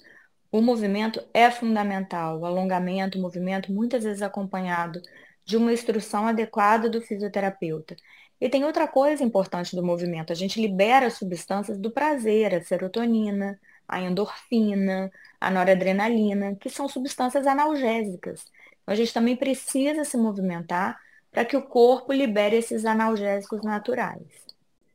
O 0.52 0.62
movimento 0.62 1.20
é 1.34 1.50
fundamental, 1.50 2.38
o 2.38 2.46
alongamento, 2.46 3.18
o 3.18 3.20
movimento, 3.22 3.72
muitas 3.72 4.04
vezes 4.04 4.22
acompanhado 4.22 5.02
de 5.44 5.56
uma 5.56 5.72
instrução 5.72 6.26
adequada 6.28 6.88
do 6.88 7.00
fisioterapeuta. 7.02 7.96
E 8.40 8.48
tem 8.48 8.64
outra 8.64 8.86
coisa 8.86 9.24
importante 9.24 9.74
do 9.74 9.82
movimento, 9.84 10.32
a 10.32 10.36
gente 10.36 10.60
libera 10.60 11.10
substâncias 11.10 11.78
do 11.78 11.90
prazer, 11.90 12.54
a 12.54 12.62
serotonina, 12.62 13.58
a 13.88 14.00
endorfina, 14.00 15.10
a 15.40 15.50
noradrenalina, 15.50 16.54
que 16.56 16.70
são 16.70 16.88
substâncias 16.88 17.46
analgésicas. 17.46 18.44
Então, 18.82 18.92
a 18.92 18.94
gente 18.94 19.12
também 19.12 19.36
precisa 19.36 20.04
se 20.04 20.16
movimentar 20.16 20.98
para 21.34 21.44
que 21.44 21.56
o 21.56 21.62
corpo 21.62 22.12
libere 22.12 22.56
esses 22.56 22.84
analgésicos 22.84 23.60
naturais. 23.62 24.46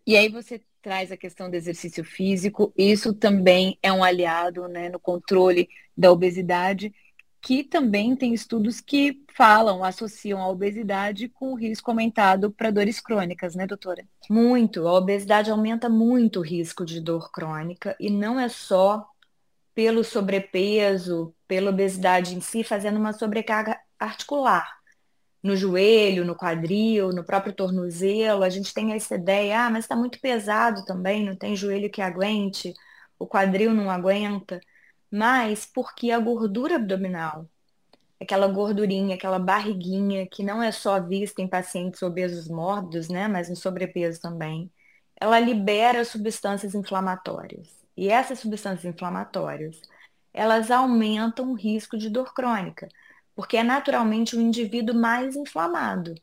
E 0.08 0.15
aí 0.15 0.29
você 0.29 0.62
traz 0.81 1.12
a 1.12 1.17
questão 1.17 1.50
do 1.50 1.55
exercício 1.55 2.01
físico, 2.05 2.74
isso 2.77 3.13
também 3.13 3.77
é 3.84 3.91
um 3.91 4.01
aliado 4.01 4.65
né, 4.69 4.88
no 4.88 4.98
controle 4.98 5.67
da 5.96 6.10
obesidade, 6.10 6.96
que 7.41 7.62
também 7.62 8.15
tem 8.15 8.34
estudos 8.34 8.79
que 8.79 9.22
falam, 9.36 9.84
associam 9.84 10.41
a 10.41 10.48
obesidade 10.48 11.27
com 11.27 11.51
o 11.51 11.55
risco 11.55 11.91
aumentado 11.91 12.50
para 12.51 12.72
dores 12.72 13.01
crônicas, 13.01 13.53
né, 13.53 13.67
doutora? 13.67 14.05
Muito. 14.29 14.88
A 14.88 14.93
obesidade 14.93 15.51
aumenta 15.51 15.89
muito 15.89 16.39
o 16.39 16.43
risco 16.43 16.86
de 16.86 17.01
dor 17.01 17.31
crônica 17.31 17.98
e 18.00 18.10
não 18.10 18.39
é 18.39 18.48
só 18.48 19.05
pelo 19.75 20.05
sobrepeso, 20.05 21.34
pela 21.46 21.69
obesidade 21.69 22.34
em 22.34 22.39
si, 22.39 22.63
fazendo 22.63 22.98
uma 22.98 23.12
sobrecarga 23.12 23.77
articular 24.00 24.78
no 25.41 25.55
joelho, 25.55 26.25
no 26.25 26.36
quadril, 26.36 27.10
no 27.10 27.24
próprio 27.24 27.53
tornozelo, 27.53 28.43
a 28.43 28.50
gente 28.50 28.74
tem 28.74 28.93
essa 28.93 29.15
ideia, 29.15 29.65
ah, 29.65 29.69
mas 29.69 29.86
está 29.86 29.96
muito 29.96 30.19
pesado 30.19 30.84
também, 30.86 31.25
não 31.25 31.36
tem 31.36 31.55
joelho 31.55 31.89
que 31.89 32.01
aguente, 32.01 32.74
o 33.17 33.25
quadril 33.27 33.74
não 33.74 33.89
aguenta, 33.89 34.60
mas 35.12 35.65
porque 35.65 36.12
a 36.12 36.19
gordura 36.19 36.75
abdominal, 36.75 37.50
aquela 38.22 38.48
gordurinha, 38.48 39.15
aquela 39.15 39.39
barriguinha 39.39 40.27
que 40.27 40.43
não 40.43 40.62
é 40.62 40.72
só 40.72 41.00
vista 41.01 41.41
em 41.41 41.48
pacientes 41.48 42.01
obesos 42.03 42.48
mórbidos, 42.50 43.10
né, 43.10 43.27
mas 43.27 43.50
no 43.50 43.55
sobrepeso 43.55 44.22
também, 44.22 44.72
ela 45.19 45.39
libera 45.39 46.05
substâncias 46.05 46.75
inflamatórias. 46.75 47.69
E 47.96 48.10
essas 48.10 48.39
substâncias 48.39 48.86
inflamatórias, 48.86 49.81
elas 50.34 50.72
aumentam 50.72 51.51
o 51.51 51.55
risco 51.55 51.98
de 51.98 52.10
dor 52.10 52.34
crônica 52.34 52.88
porque 53.39 53.55
é 53.55 53.63
naturalmente 53.63 54.36
o 54.36 54.41
indivíduo 54.41 54.93
mais 54.93 55.34
inflamado. 55.34 56.13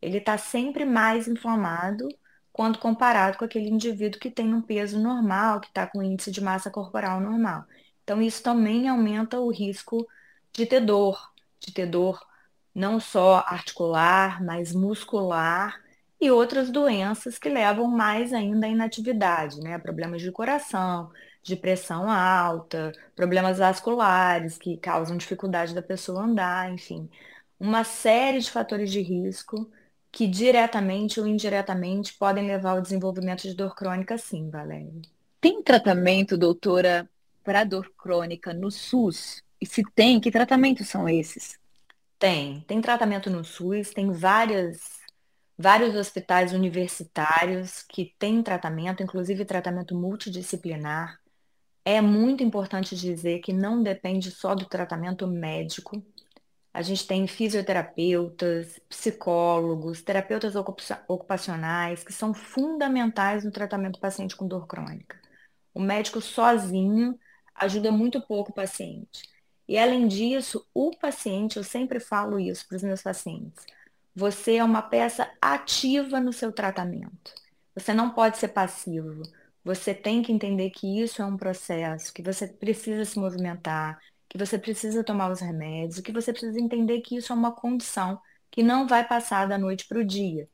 Ele 0.00 0.16
está 0.16 0.38
sempre 0.38 0.86
mais 0.86 1.28
inflamado 1.28 2.08
quando 2.50 2.78
comparado 2.78 3.36
com 3.36 3.44
aquele 3.44 3.68
indivíduo 3.68 4.18
que 4.18 4.30
tem 4.30 4.54
um 4.54 4.62
peso 4.62 4.98
normal, 4.98 5.60
que 5.60 5.66
está 5.66 5.86
com 5.86 6.02
índice 6.02 6.30
de 6.30 6.40
massa 6.40 6.70
corporal 6.70 7.20
normal. 7.20 7.66
Então, 8.02 8.22
isso 8.22 8.42
também 8.42 8.88
aumenta 8.88 9.38
o 9.38 9.50
risco 9.50 10.08
de 10.54 10.64
ter 10.64 10.80
dor, 10.80 11.30
de 11.60 11.70
ter 11.70 11.84
dor 11.84 12.18
não 12.74 12.98
só 12.98 13.44
articular, 13.46 14.42
mas 14.42 14.72
muscular 14.72 15.78
e 16.18 16.30
outras 16.30 16.70
doenças 16.70 17.38
que 17.38 17.50
levam 17.50 17.88
mais 17.88 18.32
ainda 18.32 18.66
à 18.66 18.70
inatividade, 18.70 19.60
né? 19.60 19.78
Problemas 19.78 20.22
de 20.22 20.32
coração, 20.32 21.10
de 21.44 21.54
pressão 21.54 22.10
alta, 22.10 22.92
problemas 23.14 23.58
vasculares 23.58 24.56
que 24.56 24.78
causam 24.78 25.16
dificuldade 25.16 25.74
da 25.74 25.82
pessoa 25.82 26.22
andar, 26.22 26.72
enfim, 26.72 27.08
uma 27.60 27.84
série 27.84 28.40
de 28.40 28.50
fatores 28.50 28.90
de 28.90 29.00
risco 29.00 29.70
que 30.10 30.26
diretamente 30.26 31.20
ou 31.20 31.26
indiretamente 31.26 32.14
podem 32.14 32.46
levar 32.46 32.72
ao 32.72 32.80
desenvolvimento 32.80 33.42
de 33.42 33.54
dor 33.54 33.74
crônica, 33.74 34.16
sim, 34.16 34.48
Valéria. 34.48 35.02
Tem 35.40 35.62
tratamento, 35.62 36.38
doutora, 36.38 37.08
para 37.42 37.64
dor 37.64 37.92
crônica 37.96 38.54
no 38.54 38.70
SUS? 38.70 39.42
E 39.60 39.66
se 39.66 39.82
tem, 39.94 40.20
que 40.20 40.30
tratamentos 40.30 40.88
são 40.88 41.08
esses? 41.08 41.58
Tem. 42.18 42.64
Tem 42.66 42.80
tratamento 42.80 43.28
no 43.28 43.44
SUS, 43.44 43.90
tem 43.90 44.10
várias 44.10 45.04
vários 45.56 45.94
hospitais 45.94 46.52
universitários 46.52 47.82
que 47.82 48.12
têm 48.18 48.42
tratamento, 48.42 49.02
inclusive 49.02 49.44
tratamento 49.44 49.94
multidisciplinar. 49.94 51.20
É 51.84 52.00
muito 52.00 52.42
importante 52.42 52.96
dizer 52.96 53.40
que 53.40 53.52
não 53.52 53.82
depende 53.82 54.30
só 54.30 54.54
do 54.54 54.66
tratamento 54.66 55.26
médico. 55.26 56.02
A 56.72 56.82
gente 56.82 57.06
tem 57.06 57.26
fisioterapeutas, 57.26 58.80
psicólogos, 58.88 60.02
terapeutas 60.02 60.54
ocupacionais 60.56 62.02
que 62.02 62.12
são 62.12 62.34
fundamentais 62.34 63.44
no 63.44 63.50
tratamento 63.52 63.94
do 63.94 64.00
paciente 64.00 64.34
com 64.36 64.48
dor 64.48 64.66
crônica. 64.66 65.20
O 65.74 65.80
médico 65.80 66.20
sozinho 66.20 67.18
ajuda 67.54 67.92
muito 67.92 68.20
pouco 68.20 68.50
o 68.50 68.54
paciente. 68.54 69.28
E 69.68 69.78
além 69.78 70.08
disso, 70.08 70.66
o 70.74 70.90
paciente, 70.96 71.56
eu 71.56 71.64
sempre 71.64 72.00
falo 72.00 72.38
isso 72.40 72.66
para 72.68 72.76
os 72.76 72.82
meus 72.82 73.02
pacientes, 73.02 73.64
você 74.14 74.56
é 74.56 74.64
uma 74.64 74.82
peça 74.82 75.30
ativa 75.40 76.20
no 76.20 76.32
seu 76.32 76.52
tratamento. 76.52 77.34
Você 77.74 77.92
não 77.92 78.10
pode 78.10 78.38
ser 78.38 78.48
passivo. 78.48 79.22
Você 79.64 79.94
tem 79.94 80.22
que 80.22 80.32
entender 80.32 80.70
que 80.70 81.00
isso 81.00 81.22
é 81.22 81.24
um 81.24 81.36
processo, 81.36 82.12
que 82.12 82.22
você 82.22 82.46
precisa 82.46 83.04
se 83.04 83.18
movimentar, 83.18 83.98
que 84.28 84.36
você 84.38 84.58
precisa 84.58 85.04
tomar 85.04 85.30
os 85.30 85.40
remédios, 85.40 86.00
que 86.00 86.12
você 86.12 86.32
precisa 86.32 86.60
entender 86.60 87.00
que 87.00 87.16
isso 87.16 87.32
é 87.32 87.36
uma 87.36 87.52
condição 87.52 88.20
que 88.50 88.62
não 88.62 88.86
vai 88.86 89.06
passar 89.06 89.46
da 89.48 89.58
noite 89.58 89.86
para 89.88 89.98
o 89.98 90.04
dia. 90.04 90.48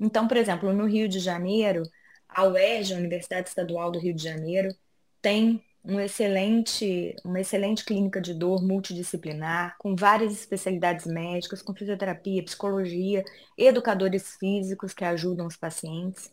Então, 0.00 0.26
por 0.28 0.36
exemplo, 0.36 0.72
no 0.72 0.86
Rio 0.86 1.08
de 1.08 1.18
Janeiro, 1.18 1.82
a 2.28 2.44
UERJ, 2.44 2.94
a 2.94 2.98
Universidade 2.98 3.48
Estadual 3.48 3.90
do 3.90 3.98
Rio 3.98 4.14
de 4.14 4.22
Janeiro, 4.22 4.74
tem 5.20 5.62
um 5.84 5.98
excelente, 6.00 7.16
uma 7.24 7.40
excelente 7.40 7.84
clínica 7.84 8.20
de 8.20 8.34
dor 8.34 8.62
multidisciplinar, 8.62 9.76
com 9.78 9.96
várias 9.96 10.32
especialidades 10.32 11.06
médicas, 11.06 11.62
com 11.62 11.74
fisioterapia, 11.74 12.44
psicologia, 12.44 13.24
educadores 13.56 14.36
físicos 14.36 14.92
que 14.92 15.04
ajudam 15.04 15.46
os 15.46 15.56
pacientes. 15.56 16.30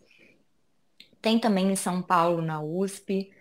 Tem 1.26 1.40
também 1.40 1.72
em 1.72 1.76
São 1.76 2.04
Paulo, 2.04 2.40
na 2.40 2.62
USP, 2.62 3.32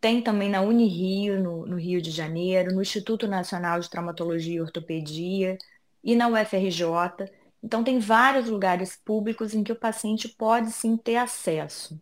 tem 0.00 0.20
também 0.20 0.50
na 0.50 0.60
Unirio, 0.60 1.40
no, 1.40 1.64
no 1.64 1.76
Rio 1.76 2.02
de 2.02 2.10
Janeiro, 2.10 2.74
no 2.74 2.82
Instituto 2.82 3.28
Nacional 3.28 3.78
de 3.78 3.88
Traumatologia 3.88 4.56
e 4.56 4.60
Ortopedia 4.60 5.56
e 6.02 6.16
na 6.16 6.26
UFRJ. 6.26 7.30
Então, 7.62 7.84
tem 7.84 8.00
vários 8.00 8.48
lugares 8.48 8.96
públicos 8.96 9.54
em 9.54 9.62
que 9.62 9.70
o 9.70 9.76
paciente 9.78 10.28
pode 10.28 10.72
sim 10.72 10.96
ter 10.96 11.14
acesso. 11.14 11.96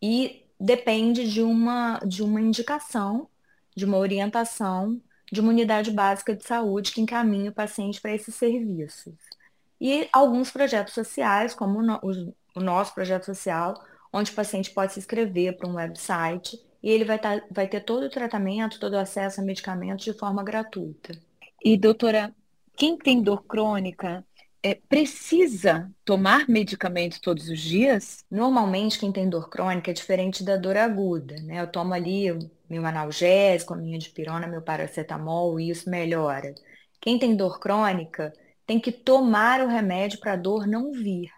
E 0.00 0.46
depende 0.58 1.30
de 1.30 1.42
uma, 1.42 1.98
de 1.98 2.22
uma 2.22 2.40
indicação, 2.40 3.28
de 3.76 3.84
uma 3.84 3.98
orientação 3.98 5.02
de 5.30 5.40
uma 5.40 5.50
unidade 5.50 5.90
básica 5.90 6.34
de 6.34 6.44
saúde 6.44 6.92
que 6.92 7.00
encaminha 7.00 7.50
o 7.50 7.54
paciente 7.54 8.00
para 8.00 8.14
esses 8.14 8.34
serviços. 8.34 9.14
E 9.78 10.08
alguns 10.12 10.50
projetos 10.50 10.94
sociais, 10.94 11.52
como 11.52 11.80
o, 11.80 12.34
o 12.54 12.60
nosso 12.60 12.94
projeto 12.94 13.24
social, 13.24 13.74
onde 14.14 14.30
o 14.30 14.34
paciente 14.34 14.70
pode 14.70 14.92
se 14.92 15.00
inscrever 15.00 15.56
para 15.56 15.68
um 15.68 15.74
website 15.74 16.56
e 16.80 16.88
ele 16.88 17.04
vai, 17.04 17.18
tá, 17.18 17.42
vai 17.50 17.66
ter 17.66 17.80
todo 17.80 18.04
o 18.04 18.10
tratamento, 18.10 18.78
todo 18.78 18.92
o 18.92 18.98
acesso 18.98 19.40
a 19.40 19.44
medicamentos 19.44 20.04
de 20.04 20.12
forma 20.12 20.44
gratuita. 20.44 21.18
E, 21.62 21.76
doutora, 21.76 22.32
quem 22.76 22.96
tem 22.96 23.20
dor 23.20 23.44
crônica 23.44 24.24
é, 24.62 24.76
precisa 24.88 25.90
tomar 26.04 26.48
medicamento 26.48 27.20
todos 27.20 27.48
os 27.48 27.60
dias? 27.60 28.24
Normalmente, 28.30 29.00
quem 29.00 29.10
tem 29.10 29.28
dor 29.28 29.48
crônica 29.48 29.90
é 29.90 29.94
diferente 29.94 30.44
da 30.44 30.56
dor 30.56 30.76
aguda, 30.76 31.34
né? 31.42 31.60
Eu 31.60 31.66
tomo 31.66 31.92
ali 31.92 32.26
meu 32.70 32.86
analgésico, 32.86 33.74
a 33.74 33.76
minha 33.76 33.98
dipirona, 33.98 34.46
meu 34.46 34.62
paracetamol 34.62 35.58
e 35.58 35.70
isso 35.70 35.90
melhora. 35.90 36.54
Quem 37.00 37.18
tem 37.18 37.36
dor 37.36 37.58
crônica 37.58 38.32
tem 38.66 38.80
que 38.80 38.92
tomar 38.92 39.60
o 39.60 39.68
remédio 39.68 40.20
para 40.20 40.34
a 40.34 40.36
dor 40.36 40.66
não 40.66 40.92
vir. 40.92 41.30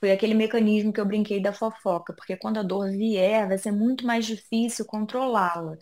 Foi 0.00 0.12
aquele 0.12 0.34
mecanismo 0.34 0.92
que 0.92 1.00
eu 1.00 1.06
brinquei 1.06 1.40
da 1.42 1.52
fofoca, 1.52 2.12
porque 2.14 2.36
quando 2.36 2.58
a 2.58 2.62
dor 2.62 2.90
vier, 2.90 3.48
vai 3.48 3.58
ser 3.58 3.72
muito 3.72 4.06
mais 4.06 4.26
difícil 4.26 4.84
controlá-la. 4.86 5.76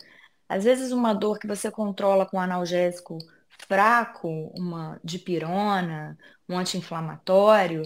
Às 0.49 0.63
vezes, 0.63 0.91
uma 0.91 1.13
dor 1.13 1.39
que 1.39 1.47
você 1.47 1.69
controla 1.71 2.25
com 2.25 2.39
analgésico 2.39 3.17
fraco, 3.67 4.27
uma 4.57 4.99
dipirona, 5.03 6.17
um 6.49 6.57
anti-inflamatório, 6.57 7.83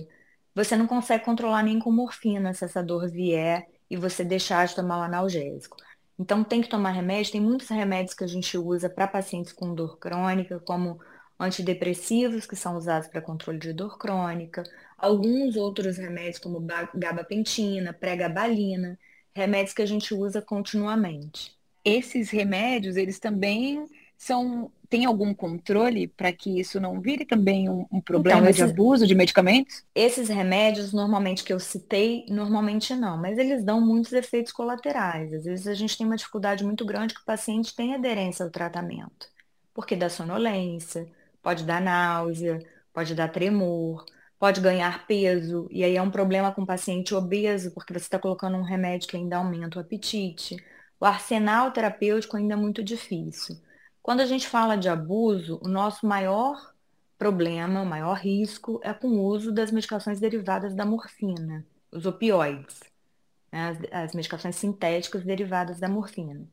você 0.53 0.75
não 0.75 0.87
consegue 0.87 1.23
controlar 1.25 1.63
nem 1.63 1.79
com 1.79 1.91
morfina 1.91 2.53
se 2.53 2.65
essa 2.65 2.83
dor 2.83 3.09
vier 3.09 3.67
e 3.89 3.97
você 3.97 4.23
deixar 4.23 4.67
de 4.67 4.75
tomar 4.75 4.99
o 4.99 5.03
analgésico. 5.03 5.77
Então 6.19 6.43
tem 6.43 6.61
que 6.61 6.69
tomar 6.69 6.91
remédio, 6.91 7.31
tem 7.31 7.41
muitos 7.41 7.67
remédios 7.69 8.13
que 8.13 8.23
a 8.23 8.27
gente 8.27 8.57
usa 8.57 8.89
para 8.89 9.07
pacientes 9.07 9.53
com 9.53 9.73
dor 9.73 9.97
crônica, 9.97 10.59
como 10.59 10.99
antidepressivos 11.41 12.45
que 12.45 12.55
são 12.55 12.77
usados 12.77 13.07
para 13.07 13.21
controle 13.21 13.59
de 13.59 13.73
dor 13.73 13.97
crônica, 13.97 14.63
alguns 14.97 15.55
outros 15.55 15.97
remédios 15.97 16.39
como 16.39 16.65
gabapentina, 16.93 17.93
pregabalina, 17.93 18.97
remédios 19.33 19.73
que 19.73 19.81
a 19.81 19.85
gente 19.85 20.13
usa 20.13 20.41
continuamente. 20.41 21.55
Esses 21.83 22.29
remédios, 22.29 22.95
eles 22.95 23.19
também 23.19 23.87
são 24.17 24.71
tem 24.91 25.05
algum 25.05 25.33
controle 25.33 26.05
para 26.05 26.33
que 26.33 26.59
isso 26.59 26.77
não 26.77 26.99
vire 26.99 27.23
também 27.25 27.69
um, 27.69 27.87
um 27.89 28.01
problema 28.01 28.39
então, 28.39 28.49
esses, 28.49 28.65
de 28.65 28.71
abuso 28.71 29.07
de 29.07 29.15
medicamentos? 29.15 29.85
Esses 29.95 30.27
remédios, 30.27 30.91
normalmente 30.91 31.45
que 31.45 31.53
eu 31.53 31.61
citei, 31.61 32.25
normalmente 32.27 32.93
não, 32.93 33.17
mas 33.17 33.37
eles 33.37 33.63
dão 33.63 33.79
muitos 33.79 34.11
efeitos 34.11 34.51
colaterais. 34.51 35.33
Às 35.33 35.45
vezes 35.45 35.65
a 35.65 35.73
gente 35.73 35.97
tem 35.97 36.05
uma 36.05 36.17
dificuldade 36.17 36.65
muito 36.65 36.83
grande 36.83 37.13
que 37.13 37.21
o 37.21 37.25
paciente 37.25 37.73
tem 37.73 37.95
aderência 37.95 38.43
ao 38.43 38.51
tratamento, 38.51 39.29
porque 39.73 39.95
dá 39.95 40.09
sonolência, 40.09 41.07
pode 41.41 41.63
dar 41.65 41.81
náusea, 41.81 42.59
pode 42.93 43.15
dar 43.15 43.29
tremor, 43.29 44.05
pode 44.39 44.61
ganhar 44.61 45.05
peso, 45.07 45.67
e 45.71 45.83
aí 45.83 45.95
é 45.95 46.01
um 46.01 46.11
problema 46.11 46.51
com 46.51 46.63
o 46.63 46.65
paciente 46.65 47.13
obeso, 47.13 47.71
porque 47.73 47.93
você 47.93 47.99
está 47.99 48.19
colocando 48.19 48.57
um 48.57 48.63
remédio 48.63 49.07
que 49.07 49.17
ainda 49.17 49.37
aumenta 49.37 49.77
o 49.77 49.81
apetite. 49.81 50.57
O 50.99 51.05
arsenal 51.05 51.71
terapêutico 51.71 52.37
ainda 52.37 52.53
é 52.53 52.57
muito 52.57 52.83
difícil. 52.83 53.55
Quando 54.01 54.21
a 54.21 54.25
gente 54.25 54.47
fala 54.47 54.75
de 54.75 54.89
abuso, 54.89 55.59
o 55.63 55.67
nosso 55.67 56.05
maior 56.07 56.73
problema, 57.17 57.83
o 57.83 57.85
maior 57.85 58.15
risco 58.17 58.79
é 58.83 58.93
com 58.93 59.09
o 59.09 59.23
uso 59.23 59.51
das 59.51 59.71
medicações 59.71 60.19
derivadas 60.19 60.73
da 60.73 60.85
morfina, 60.85 61.63
os 61.91 62.07
opioides, 62.07 62.79
né? 63.51 63.69
as, 63.91 64.07
as 64.07 64.15
medicações 64.15 64.55
sintéticas 64.55 65.23
derivadas 65.23 65.79
da 65.79 65.87
morfina. 65.87 66.47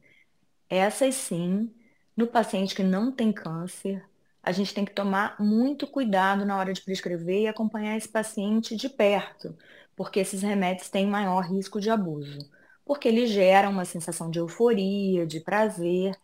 Essas 0.68 1.14
sim, 1.14 1.74
no 2.16 2.27
paciente 2.27 2.74
que 2.74 2.83
não 2.83 3.11
tem 3.11 3.33
câncer, 3.33 4.05
a 4.42 4.53
gente 4.53 4.74
tem 4.74 4.85
que 4.85 4.94
tomar 4.94 5.37
muito 5.40 5.87
cuidado 5.87 6.44
na 6.44 6.57
hora 6.57 6.72
de 6.72 6.81
prescrever 6.81 7.42
e 7.42 7.48
acompanhar 7.48 7.96
esse 7.96 8.09
paciente 8.09 8.77
de 8.77 8.88
perto, 8.88 9.57
porque 9.96 10.20
esses 10.20 10.42
remédios 10.42 10.88
têm 10.88 11.07
maior 11.07 11.40
risco 11.40 11.81
de 11.81 11.90
abuso, 11.90 12.38
porque 12.85 13.09
eles 13.09 13.31
geram 13.31 13.70
uma 13.70 13.85
sensação 13.85 14.31
de 14.31 14.38
euforia, 14.38 15.27
de 15.27 15.40
prazer 15.40 16.16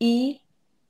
e 0.00 0.40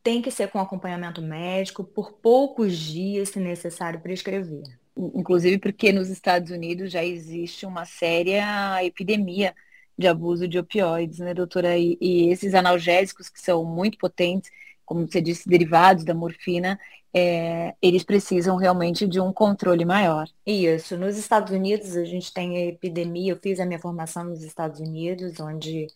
tem 0.03 0.23
que 0.23 0.31
ser 0.31 0.49
com 0.49 0.59
acompanhamento 0.59 1.21
médico 1.21 1.85
por 1.85 2.13
poucos 2.13 2.77
dias, 2.77 3.29
se 3.31 3.41
necessário, 3.41 4.01
prescrever. 4.01 4.63
Inclusive 4.97 5.59
porque 5.59 5.93
nos 5.93 6.09
Estados 6.09 6.51
Unidos 6.51 6.91
já 6.91 7.05
existe 7.05 7.67
uma 7.67 7.85
séria 7.85 8.83
epidemia 8.85 9.55
de 9.97 10.07
abuso 10.07 10.49
de 10.49 10.59
opioides, 10.59 11.19
né, 11.19 11.35
doutora? 11.35 11.77
E, 11.77 11.99
e 12.01 12.31
esses 12.31 12.55
analgésicos 12.55 13.29
que 13.29 13.41
são 13.41 13.65
muito 13.65 13.99
potentes, 13.99 14.51
como 14.91 15.07
você 15.07 15.21
disse, 15.21 15.49
derivados 15.49 16.03
da 16.03 16.13
morfina, 16.13 16.77
é, 17.15 17.77
eles 17.81 18.03
precisam 18.03 18.57
realmente 18.57 19.07
de 19.07 19.21
um 19.21 19.33
controle 19.33 19.85
maior. 19.85 20.29
Isso. 20.45 20.97
Nos 20.97 21.17
Estados 21.17 21.53
Unidos, 21.53 21.97
a 21.97 22.05
gente 22.05 22.35
tem 22.35 22.57
a 22.57 22.67
epidemia. 22.67 23.33
Eu 23.33 23.37
fiz 23.37 23.61
a 23.61 23.65
minha 23.65 23.79
formação 23.79 24.25
nos 24.25 24.43
Estados 24.43 24.81
Unidos, 24.81 25.39
onde 25.39 25.87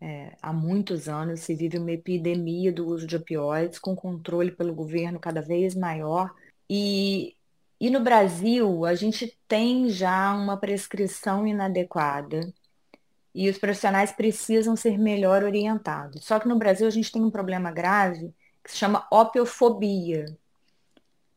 é, 0.00 0.36
há 0.42 0.52
muitos 0.52 1.08
anos 1.08 1.42
se 1.42 1.54
vive 1.54 1.78
uma 1.78 1.92
epidemia 1.92 2.72
do 2.72 2.88
uso 2.88 3.06
de 3.06 3.14
opioides, 3.14 3.78
com 3.78 3.94
controle 3.94 4.50
pelo 4.50 4.74
governo 4.74 5.20
cada 5.20 5.40
vez 5.40 5.76
maior. 5.76 6.34
E, 6.68 7.36
e 7.80 7.88
no 7.88 8.00
Brasil, 8.00 8.84
a 8.84 8.96
gente 8.96 9.38
tem 9.46 9.88
já 9.90 10.34
uma 10.34 10.56
prescrição 10.56 11.46
inadequada 11.46 12.52
e 13.34 13.50
os 13.50 13.58
profissionais 13.58 14.12
precisam 14.12 14.76
ser 14.76 14.98
melhor 14.98 15.42
orientados. 15.42 16.24
Só 16.24 16.38
que 16.38 16.48
no 16.48 16.56
Brasil, 16.56 16.86
a 16.86 16.90
gente 16.90 17.10
tem 17.10 17.22
um 17.22 17.30
problema 17.30 17.72
grave 17.72 18.32
que 18.62 18.70
se 18.70 18.78
chama 18.78 19.06
opiofobia. 19.10 20.26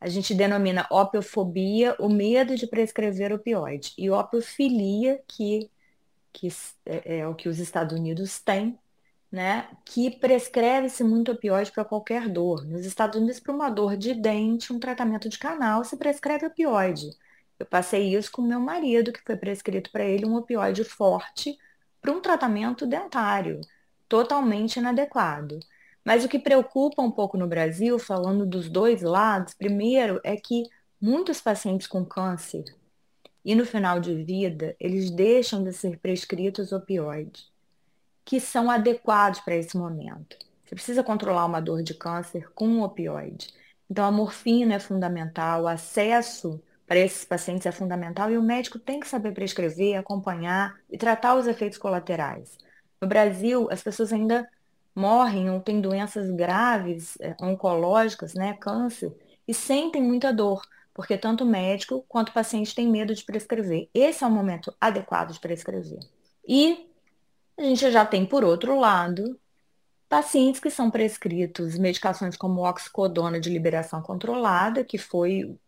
A 0.00 0.08
gente 0.08 0.32
denomina 0.34 0.86
opiofobia 0.90 1.96
o 1.98 2.08
medo 2.08 2.54
de 2.54 2.66
prescrever 2.66 3.32
opioide 3.32 3.92
e 3.98 4.10
opiofilia, 4.10 5.20
que 5.26 5.68
que 6.32 6.48
é, 6.86 7.18
é 7.18 7.26
o 7.26 7.34
que 7.34 7.48
os 7.48 7.58
Estados 7.58 7.98
Unidos 7.98 8.38
têm, 8.38 8.78
né, 9.30 9.68
que 9.84 10.10
prescreve-se 10.10 11.02
muito 11.02 11.32
opioide 11.32 11.72
para 11.72 11.84
qualquer 11.84 12.28
dor. 12.28 12.64
Nos 12.64 12.86
Estados 12.86 13.18
Unidos, 13.18 13.40
para 13.40 13.52
uma 13.52 13.68
dor 13.68 13.96
de 13.96 14.14
dente, 14.14 14.72
um 14.72 14.78
tratamento 14.78 15.28
de 15.28 15.38
canal, 15.38 15.84
se 15.84 15.96
prescreve 15.96 16.46
opioide. 16.46 17.10
Eu 17.58 17.66
passei 17.66 18.14
isso 18.14 18.30
com 18.30 18.42
meu 18.42 18.60
marido, 18.60 19.12
que 19.12 19.22
foi 19.22 19.36
prescrito 19.36 19.90
para 19.90 20.04
ele 20.04 20.24
um 20.24 20.36
opioide 20.36 20.84
forte 20.84 21.58
para 22.00 22.12
um 22.12 22.20
tratamento 22.20 22.86
dentário, 22.86 23.60
totalmente 24.08 24.78
inadequado. 24.78 25.58
Mas 26.04 26.24
o 26.24 26.28
que 26.28 26.38
preocupa 26.38 27.02
um 27.02 27.10
pouco 27.10 27.36
no 27.36 27.46
Brasil, 27.46 27.98
falando 27.98 28.46
dos 28.46 28.68
dois 28.68 29.02
lados, 29.02 29.54
primeiro 29.54 30.20
é 30.24 30.36
que 30.36 30.64
muitos 31.00 31.40
pacientes 31.40 31.86
com 31.86 32.04
câncer 32.04 32.64
e 33.44 33.54
no 33.54 33.64
final 33.64 34.00
de 34.00 34.14
vida 34.14 34.76
eles 34.78 35.10
deixam 35.10 35.62
de 35.62 35.72
ser 35.72 35.98
prescritos 35.98 36.72
opioides, 36.72 37.50
que 38.24 38.40
são 38.40 38.70
adequados 38.70 39.40
para 39.40 39.56
esse 39.56 39.76
momento. 39.76 40.36
Você 40.64 40.74
precisa 40.74 41.02
controlar 41.02 41.46
uma 41.46 41.60
dor 41.60 41.82
de 41.82 41.94
câncer 41.94 42.50
com 42.52 42.68
um 42.68 42.82
opioide. 42.82 43.48
Então 43.90 44.04
a 44.04 44.10
morfina 44.10 44.74
é 44.74 44.78
fundamental, 44.78 45.62
o 45.62 45.68
acesso 45.68 46.62
para 46.88 46.98
esses 46.98 47.22
pacientes 47.22 47.66
é 47.66 47.70
fundamental 47.70 48.30
e 48.30 48.38
o 48.38 48.42
médico 48.42 48.78
tem 48.78 48.98
que 48.98 49.06
saber 49.06 49.32
prescrever, 49.34 49.98
acompanhar 49.98 50.74
e 50.90 50.96
tratar 50.96 51.34
os 51.34 51.46
efeitos 51.46 51.76
colaterais. 51.76 52.56
No 53.00 53.06
Brasil, 53.06 53.68
as 53.70 53.82
pessoas 53.82 54.10
ainda 54.10 54.48
morrem 54.94 55.50
ou 55.50 55.60
têm 55.60 55.82
doenças 55.82 56.30
graves, 56.30 57.16
eh, 57.20 57.36
oncológicas, 57.42 58.32
né, 58.32 58.54
câncer, 58.54 59.14
e 59.46 59.52
sentem 59.52 60.02
muita 60.02 60.32
dor, 60.32 60.62
porque 60.94 61.18
tanto 61.18 61.44
o 61.44 61.46
médico 61.46 62.04
quanto 62.08 62.30
o 62.30 62.32
paciente 62.32 62.74
têm 62.74 62.88
medo 62.88 63.14
de 63.14 63.22
prescrever. 63.22 63.88
Esse 63.92 64.24
é 64.24 64.26
o 64.26 64.30
momento 64.30 64.74
adequado 64.80 65.32
de 65.32 65.40
prescrever. 65.40 66.00
E 66.48 66.88
a 67.58 67.62
gente 67.62 67.90
já 67.90 68.04
tem, 68.06 68.24
por 68.24 68.42
outro 68.42 68.80
lado, 68.80 69.38
pacientes 70.08 70.58
que 70.58 70.70
são 70.70 70.90
prescritos 70.90 71.78
medicações 71.78 72.36
como 72.36 72.66
oxicodona 72.66 73.38
de 73.38 73.50
liberação 73.50 74.00
controlada, 74.00 74.82
que 74.82 74.96
foi 74.96 75.58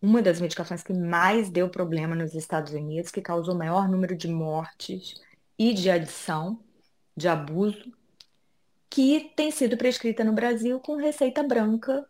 uma 0.00 0.22
das 0.22 0.40
medicações 0.40 0.82
que 0.82 0.92
mais 0.92 1.50
deu 1.50 1.68
problema 1.68 2.14
nos 2.14 2.34
Estados 2.34 2.72
Unidos, 2.72 3.10
que 3.10 3.20
causou 3.20 3.54
o 3.54 3.58
maior 3.58 3.88
número 3.88 4.16
de 4.16 4.28
mortes 4.28 5.14
e 5.58 5.74
de 5.74 5.90
adição, 5.90 6.60
de 7.16 7.28
abuso, 7.28 7.92
que 8.88 9.32
tem 9.36 9.50
sido 9.50 9.76
prescrita 9.76 10.24
no 10.24 10.32
Brasil 10.32 10.80
com 10.80 10.96
receita 10.96 11.42
branca 11.42 12.06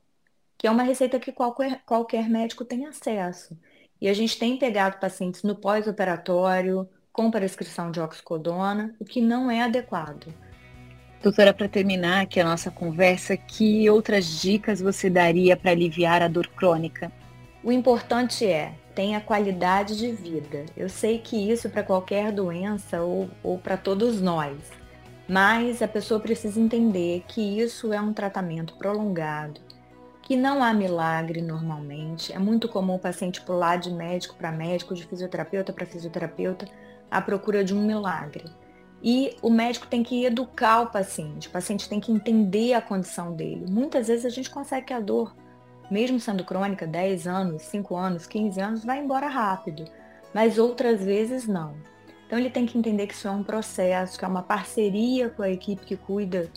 que 0.58 0.66
é 0.66 0.70
uma 0.70 0.82
receita 0.82 1.20
que 1.20 1.30
qualquer, 1.30 1.80
qualquer 1.86 2.28
médico 2.28 2.64
tem 2.64 2.84
acesso. 2.84 3.56
E 4.00 4.08
a 4.08 4.12
gente 4.12 4.36
tem 4.36 4.58
pegado 4.58 4.98
pacientes 4.98 5.44
no 5.44 5.54
pós-operatório 5.54 6.88
com 7.12 7.30
prescrição 7.30 7.92
de 7.92 8.00
oxicodona, 8.00 8.94
o 8.98 9.04
que 9.04 9.20
não 9.20 9.48
é 9.48 9.62
adequado. 9.62 10.34
Doutora, 11.22 11.54
para 11.54 11.68
terminar 11.68 12.22
aqui 12.22 12.40
a 12.40 12.44
nossa 12.44 12.70
conversa, 12.70 13.36
que 13.36 13.88
outras 13.88 14.40
dicas 14.40 14.80
você 14.80 15.08
daria 15.08 15.56
para 15.56 15.70
aliviar 15.70 16.22
a 16.22 16.28
dor 16.28 16.48
crônica? 16.48 17.10
O 17.68 17.70
importante 17.70 18.46
é 18.46 18.72
tenha 18.94 19.20
qualidade 19.20 19.94
de 19.94 20.10
vida. 20.10 20.64
Eu 20.74 20.88
sei 20.88 21.18
que 21.18 21.36
isso 21.36 21.68
para 21.68 21.82
qualquer 21.82 22.32
doença 22.32 23.02
ou, 23.02 23.28
ou 23.42 23.58
para 23.58 23.76
todos 23.76 24.22
nós, 24.22 24.56
mas 25.28 25.82
a 25.82 25.86
pessoa 25.86 26.18
precisa 26.18 26.58
entender 26.58 27.24
que 27.28 27.42
isso 27.42 27.92
é 27.92 28.00
um 28.00 28.14
tratamento 28.14 28.74
prolongado, 28.78 29.60
que 30.22 30.34
não 30.34 30.64
há 30.64 30.72
milagre 30.72 31.42
normalmente. 31.42 32.32
É 32.32 32.38
muito 32.38 32.70
comum 32.70 32.94
o 32.94 32.98
paciente 32.98 33.42
pular 33.42 33.76
de 33.76 33.90
médico 33.90 34.34
para 34.36 34.50
médico, 34.50 34.94
de 34.94 35.04
fisioterapeuta 35.04 35.70
para 35.70 35.84
fisioterapeuta, 35.84 36.66
à 37.10 37.20
procura 37.20 37.62
de 37.62 37.74
um 37.74 37.84
milagre. 37.84 38.46
E 39.02 39.36
o 39.42 39.50
médico 39.50 39.86
tem 39.88 40.02
que 40.02 40.24
educar 40.24 40.80
o 40.80 40.90
paciente, 40.90 41.48
o 41.48 41.50
paciente 41.50 41.86
tem 41.86 42.00
que 42.00 42.10
entender 42.10 42.72
a 42.72 42.80
condição 42.80 43.34
dele. 43.34 43.66
Muitas 43.68 44.08
vezes 44.08 44.24
a 44.24 44.30
gente 44.30 44.48
consegue 44.48 44.86
que 44.86 44.94
a 44.94 45.00
dor, 45.00 45.36
mesmo 45.90 46.20
sendo 46.20 46.44
crônica, 46.44 46.86
10 46.86 47.26
anos, 47.26 47.62
5 47.62 47.96
anos, 47.96 48.26
15 48.26 48.60
anos, 48.60 48.84
vai 48.84 48.98
embora 48.98 49.28
rápido, 49.28 49.84
mas 50.34 50.58
outras 50.58 51.02
vezes 51.02 51.46
não. 51.46 51.74
Então 52.26 52.38
ele 52.38 52.50
tem 52.50 52.66
que 52.66 52.76
entender 52.76 53.06
que 53.06 53.14
isso 53.14 53.26
é 53.26 53.30
um 53.30 53.42
processo, 53.42 54.18
que 54.18 54.24
é 54.24 54.28
uma 54.28 54.42
parceria 54.42 55.30
com 55.30 55.42
a 55.42 55.50
equipe 55.50 55.84
que 55.84 55.96
cuida 55.96 56.50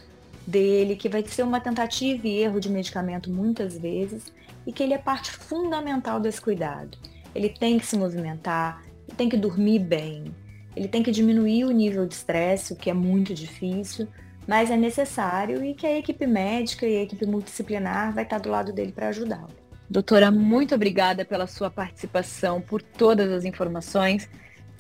dele, 0.46 0.96
que 0.96 1.08
vai 1.08 1.26
ser 1.26 1.44
uma 1.44 1.62
tentativa 1.62 2.28
e 2.28 2.40
erro 2.40 2.60
de 2.60 2.70
medicamento 2.70 3.32
muitas 3.32 3.78
vezes, 3.78 4.34
e 4.68 4.74
que 4.74 4.84
ele 4.84 4.94
é 4.94 4.98
parte 4.98 5.32
fundamental 5.32 6.20
desse 6.20 6.42
cuidado. 6.42 6.98
Ele 7.34 7.50
tem 7.50 7.80
que 7.80 7.86
se 7.86 7.98
movimentar, 7.98 8.84
ele 9.08 9.16
tem 9.16 9.30
que 9.30 9.38
dormir 9.38 9.80
bem, 9.80 10.36
ele 10.76 10.88
tem 10.88 11.02
que 11.02 11.12
diminuir 11.12 11.66
o 11.66 11.72
nível 11.72 12.06
de 12.06 12.16
estresse, 12.16 12.74
o 12.74 12.76
que 12.76 12.90
é 12.90 12.94
muito 12.94 13.34
difícil, 13.34 14.08
mas 14.52 14.70
é 14.70 14.76
necessário 14.76 15.64
e 15.64 15.74
que 15.74 15.88
a 15.88 15.98
equipe 15.98 16.28
médica 16.28 16.86
e 16.86 16.98
a 16.98 17.04
equipe 17.04 17.26
multidisciplinar 17.26 18.14
vai 18.14 18.26
estar 18.26 18.38
do 18.38 18.50
lado 18.50 18.74
dele 18.74 18.92
para 18.92 19.08
ajudá-lo. 19.08 19.48
Doutora, 19.90 20.30
muito 20.30 20.76
obrigada 20.76 21.24
pela 21.24 21.48
sua 21.48 21.70
participação, 21.70 22.60
por 22.60 22.82
todas 22.82 23.32
as 23.32 23.46
informações. 23.46 24.30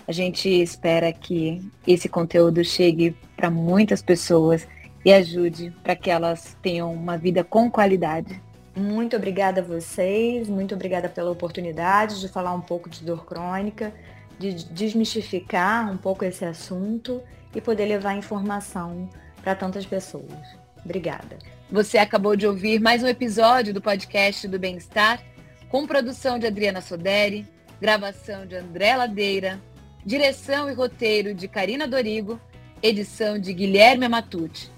A 0.05 0.11
gente 0.11 0.49
espera 0.49 1.13
que 1.13 1.61
esse 1.87 2.09
conteúdo 2.09 2.65
chegue 2.65 3.15
para 3.37 3.49
muitas 3.49 4.01
pessoas 4.01 4.67
e 5.05 5.13
ajude 5.13 5.73
para 5.81 5.95
que 5.95 6.11
elas 6.11 6.57
tenham 6.61 6.93
uma 6.93 7.17
vida 7.17 7.41
com 7.41 7.71
qualidade. 7.71 8.41
Muito 8.75 9.15
obrigada 9.15 9.61
a 9.61 9.63
vocês, 9.63 10.49
muito 10.49 10.75
obrigada 10.75 11.07
pela 11.07 11.31
oportunidade 11.31 12.19
de 12.19 12.27
falar 12.27 12.53
um 12.53 12.61
pouco 12.61 12.89
de 12.89 13.05
dor 13.05 13.23
crônica, 13.25 13.93
de 14.37 14.51
desmistificar 14.65 15.89
um 15.89 15.95
pouco 15.95 16.25
esse 16.25 16.43
assunto 16.43 17.21
e 17.55 17.61
poder 17.61 17.85
levar 17.85 18.17
informação 18.17 19.07
para 19.41 19.55
tantas 19.55 19.85
pessoas. 19.85 20.61
Obrigada. 20.83 21.37
Você 21.71 21.97
acabou 21.97 22.35
de 22.35 22.47
ouvir 22.47 22.79
mais 22.79 23.03
um 23.03 23.07
episódio 23.07 23.73
do 23.73 23.81
podcast 23.81 24.47
do 24.47 24.59
Bem-Estar, 24.59 25.21
com 25.69 25.87
produção 25.87 26.37
de 26.37 26.47
Adriana 26.47 26.81
Soderi, 26.81 27.47
gravação 27.79 28.45
de 28.45 28.55
André 28.55 28.95
Ladeira, 28.95 29.59
direção 30.05 30.69
e 30.69 30.73
roteiro 30.73 31.33
de 31.33 31.47
Karina 31.47 31.87
Dorigo, 31.87 32.39
edição 32.83 33.39
de 33.39 33.53
Guilherme 33.53 34.07
Matucci. 34.07 34.69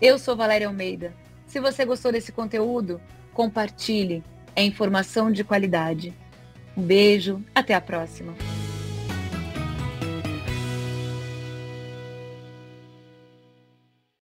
Eu 0.00 0.18
sou 0.18 0.36
Valéria 0.36 0.66
Almeida. 0.66 1.14
Se 1.46 1.60
você 1.60 1.84
gostou 1.84 2.10
desse 2.10 2.32
conteúdo, 2.32 3.00
compartilhe. 3.32 4.24
É 4.56 4.62
informação 4.62 5.30
de 5.30 5.44
qualidade. 5.44 6.12
Um 6.76 6.82
beijo, 6.82 7.44
até 7.54 7.74
a 7.74 7.80
próxima. 7.80 8.34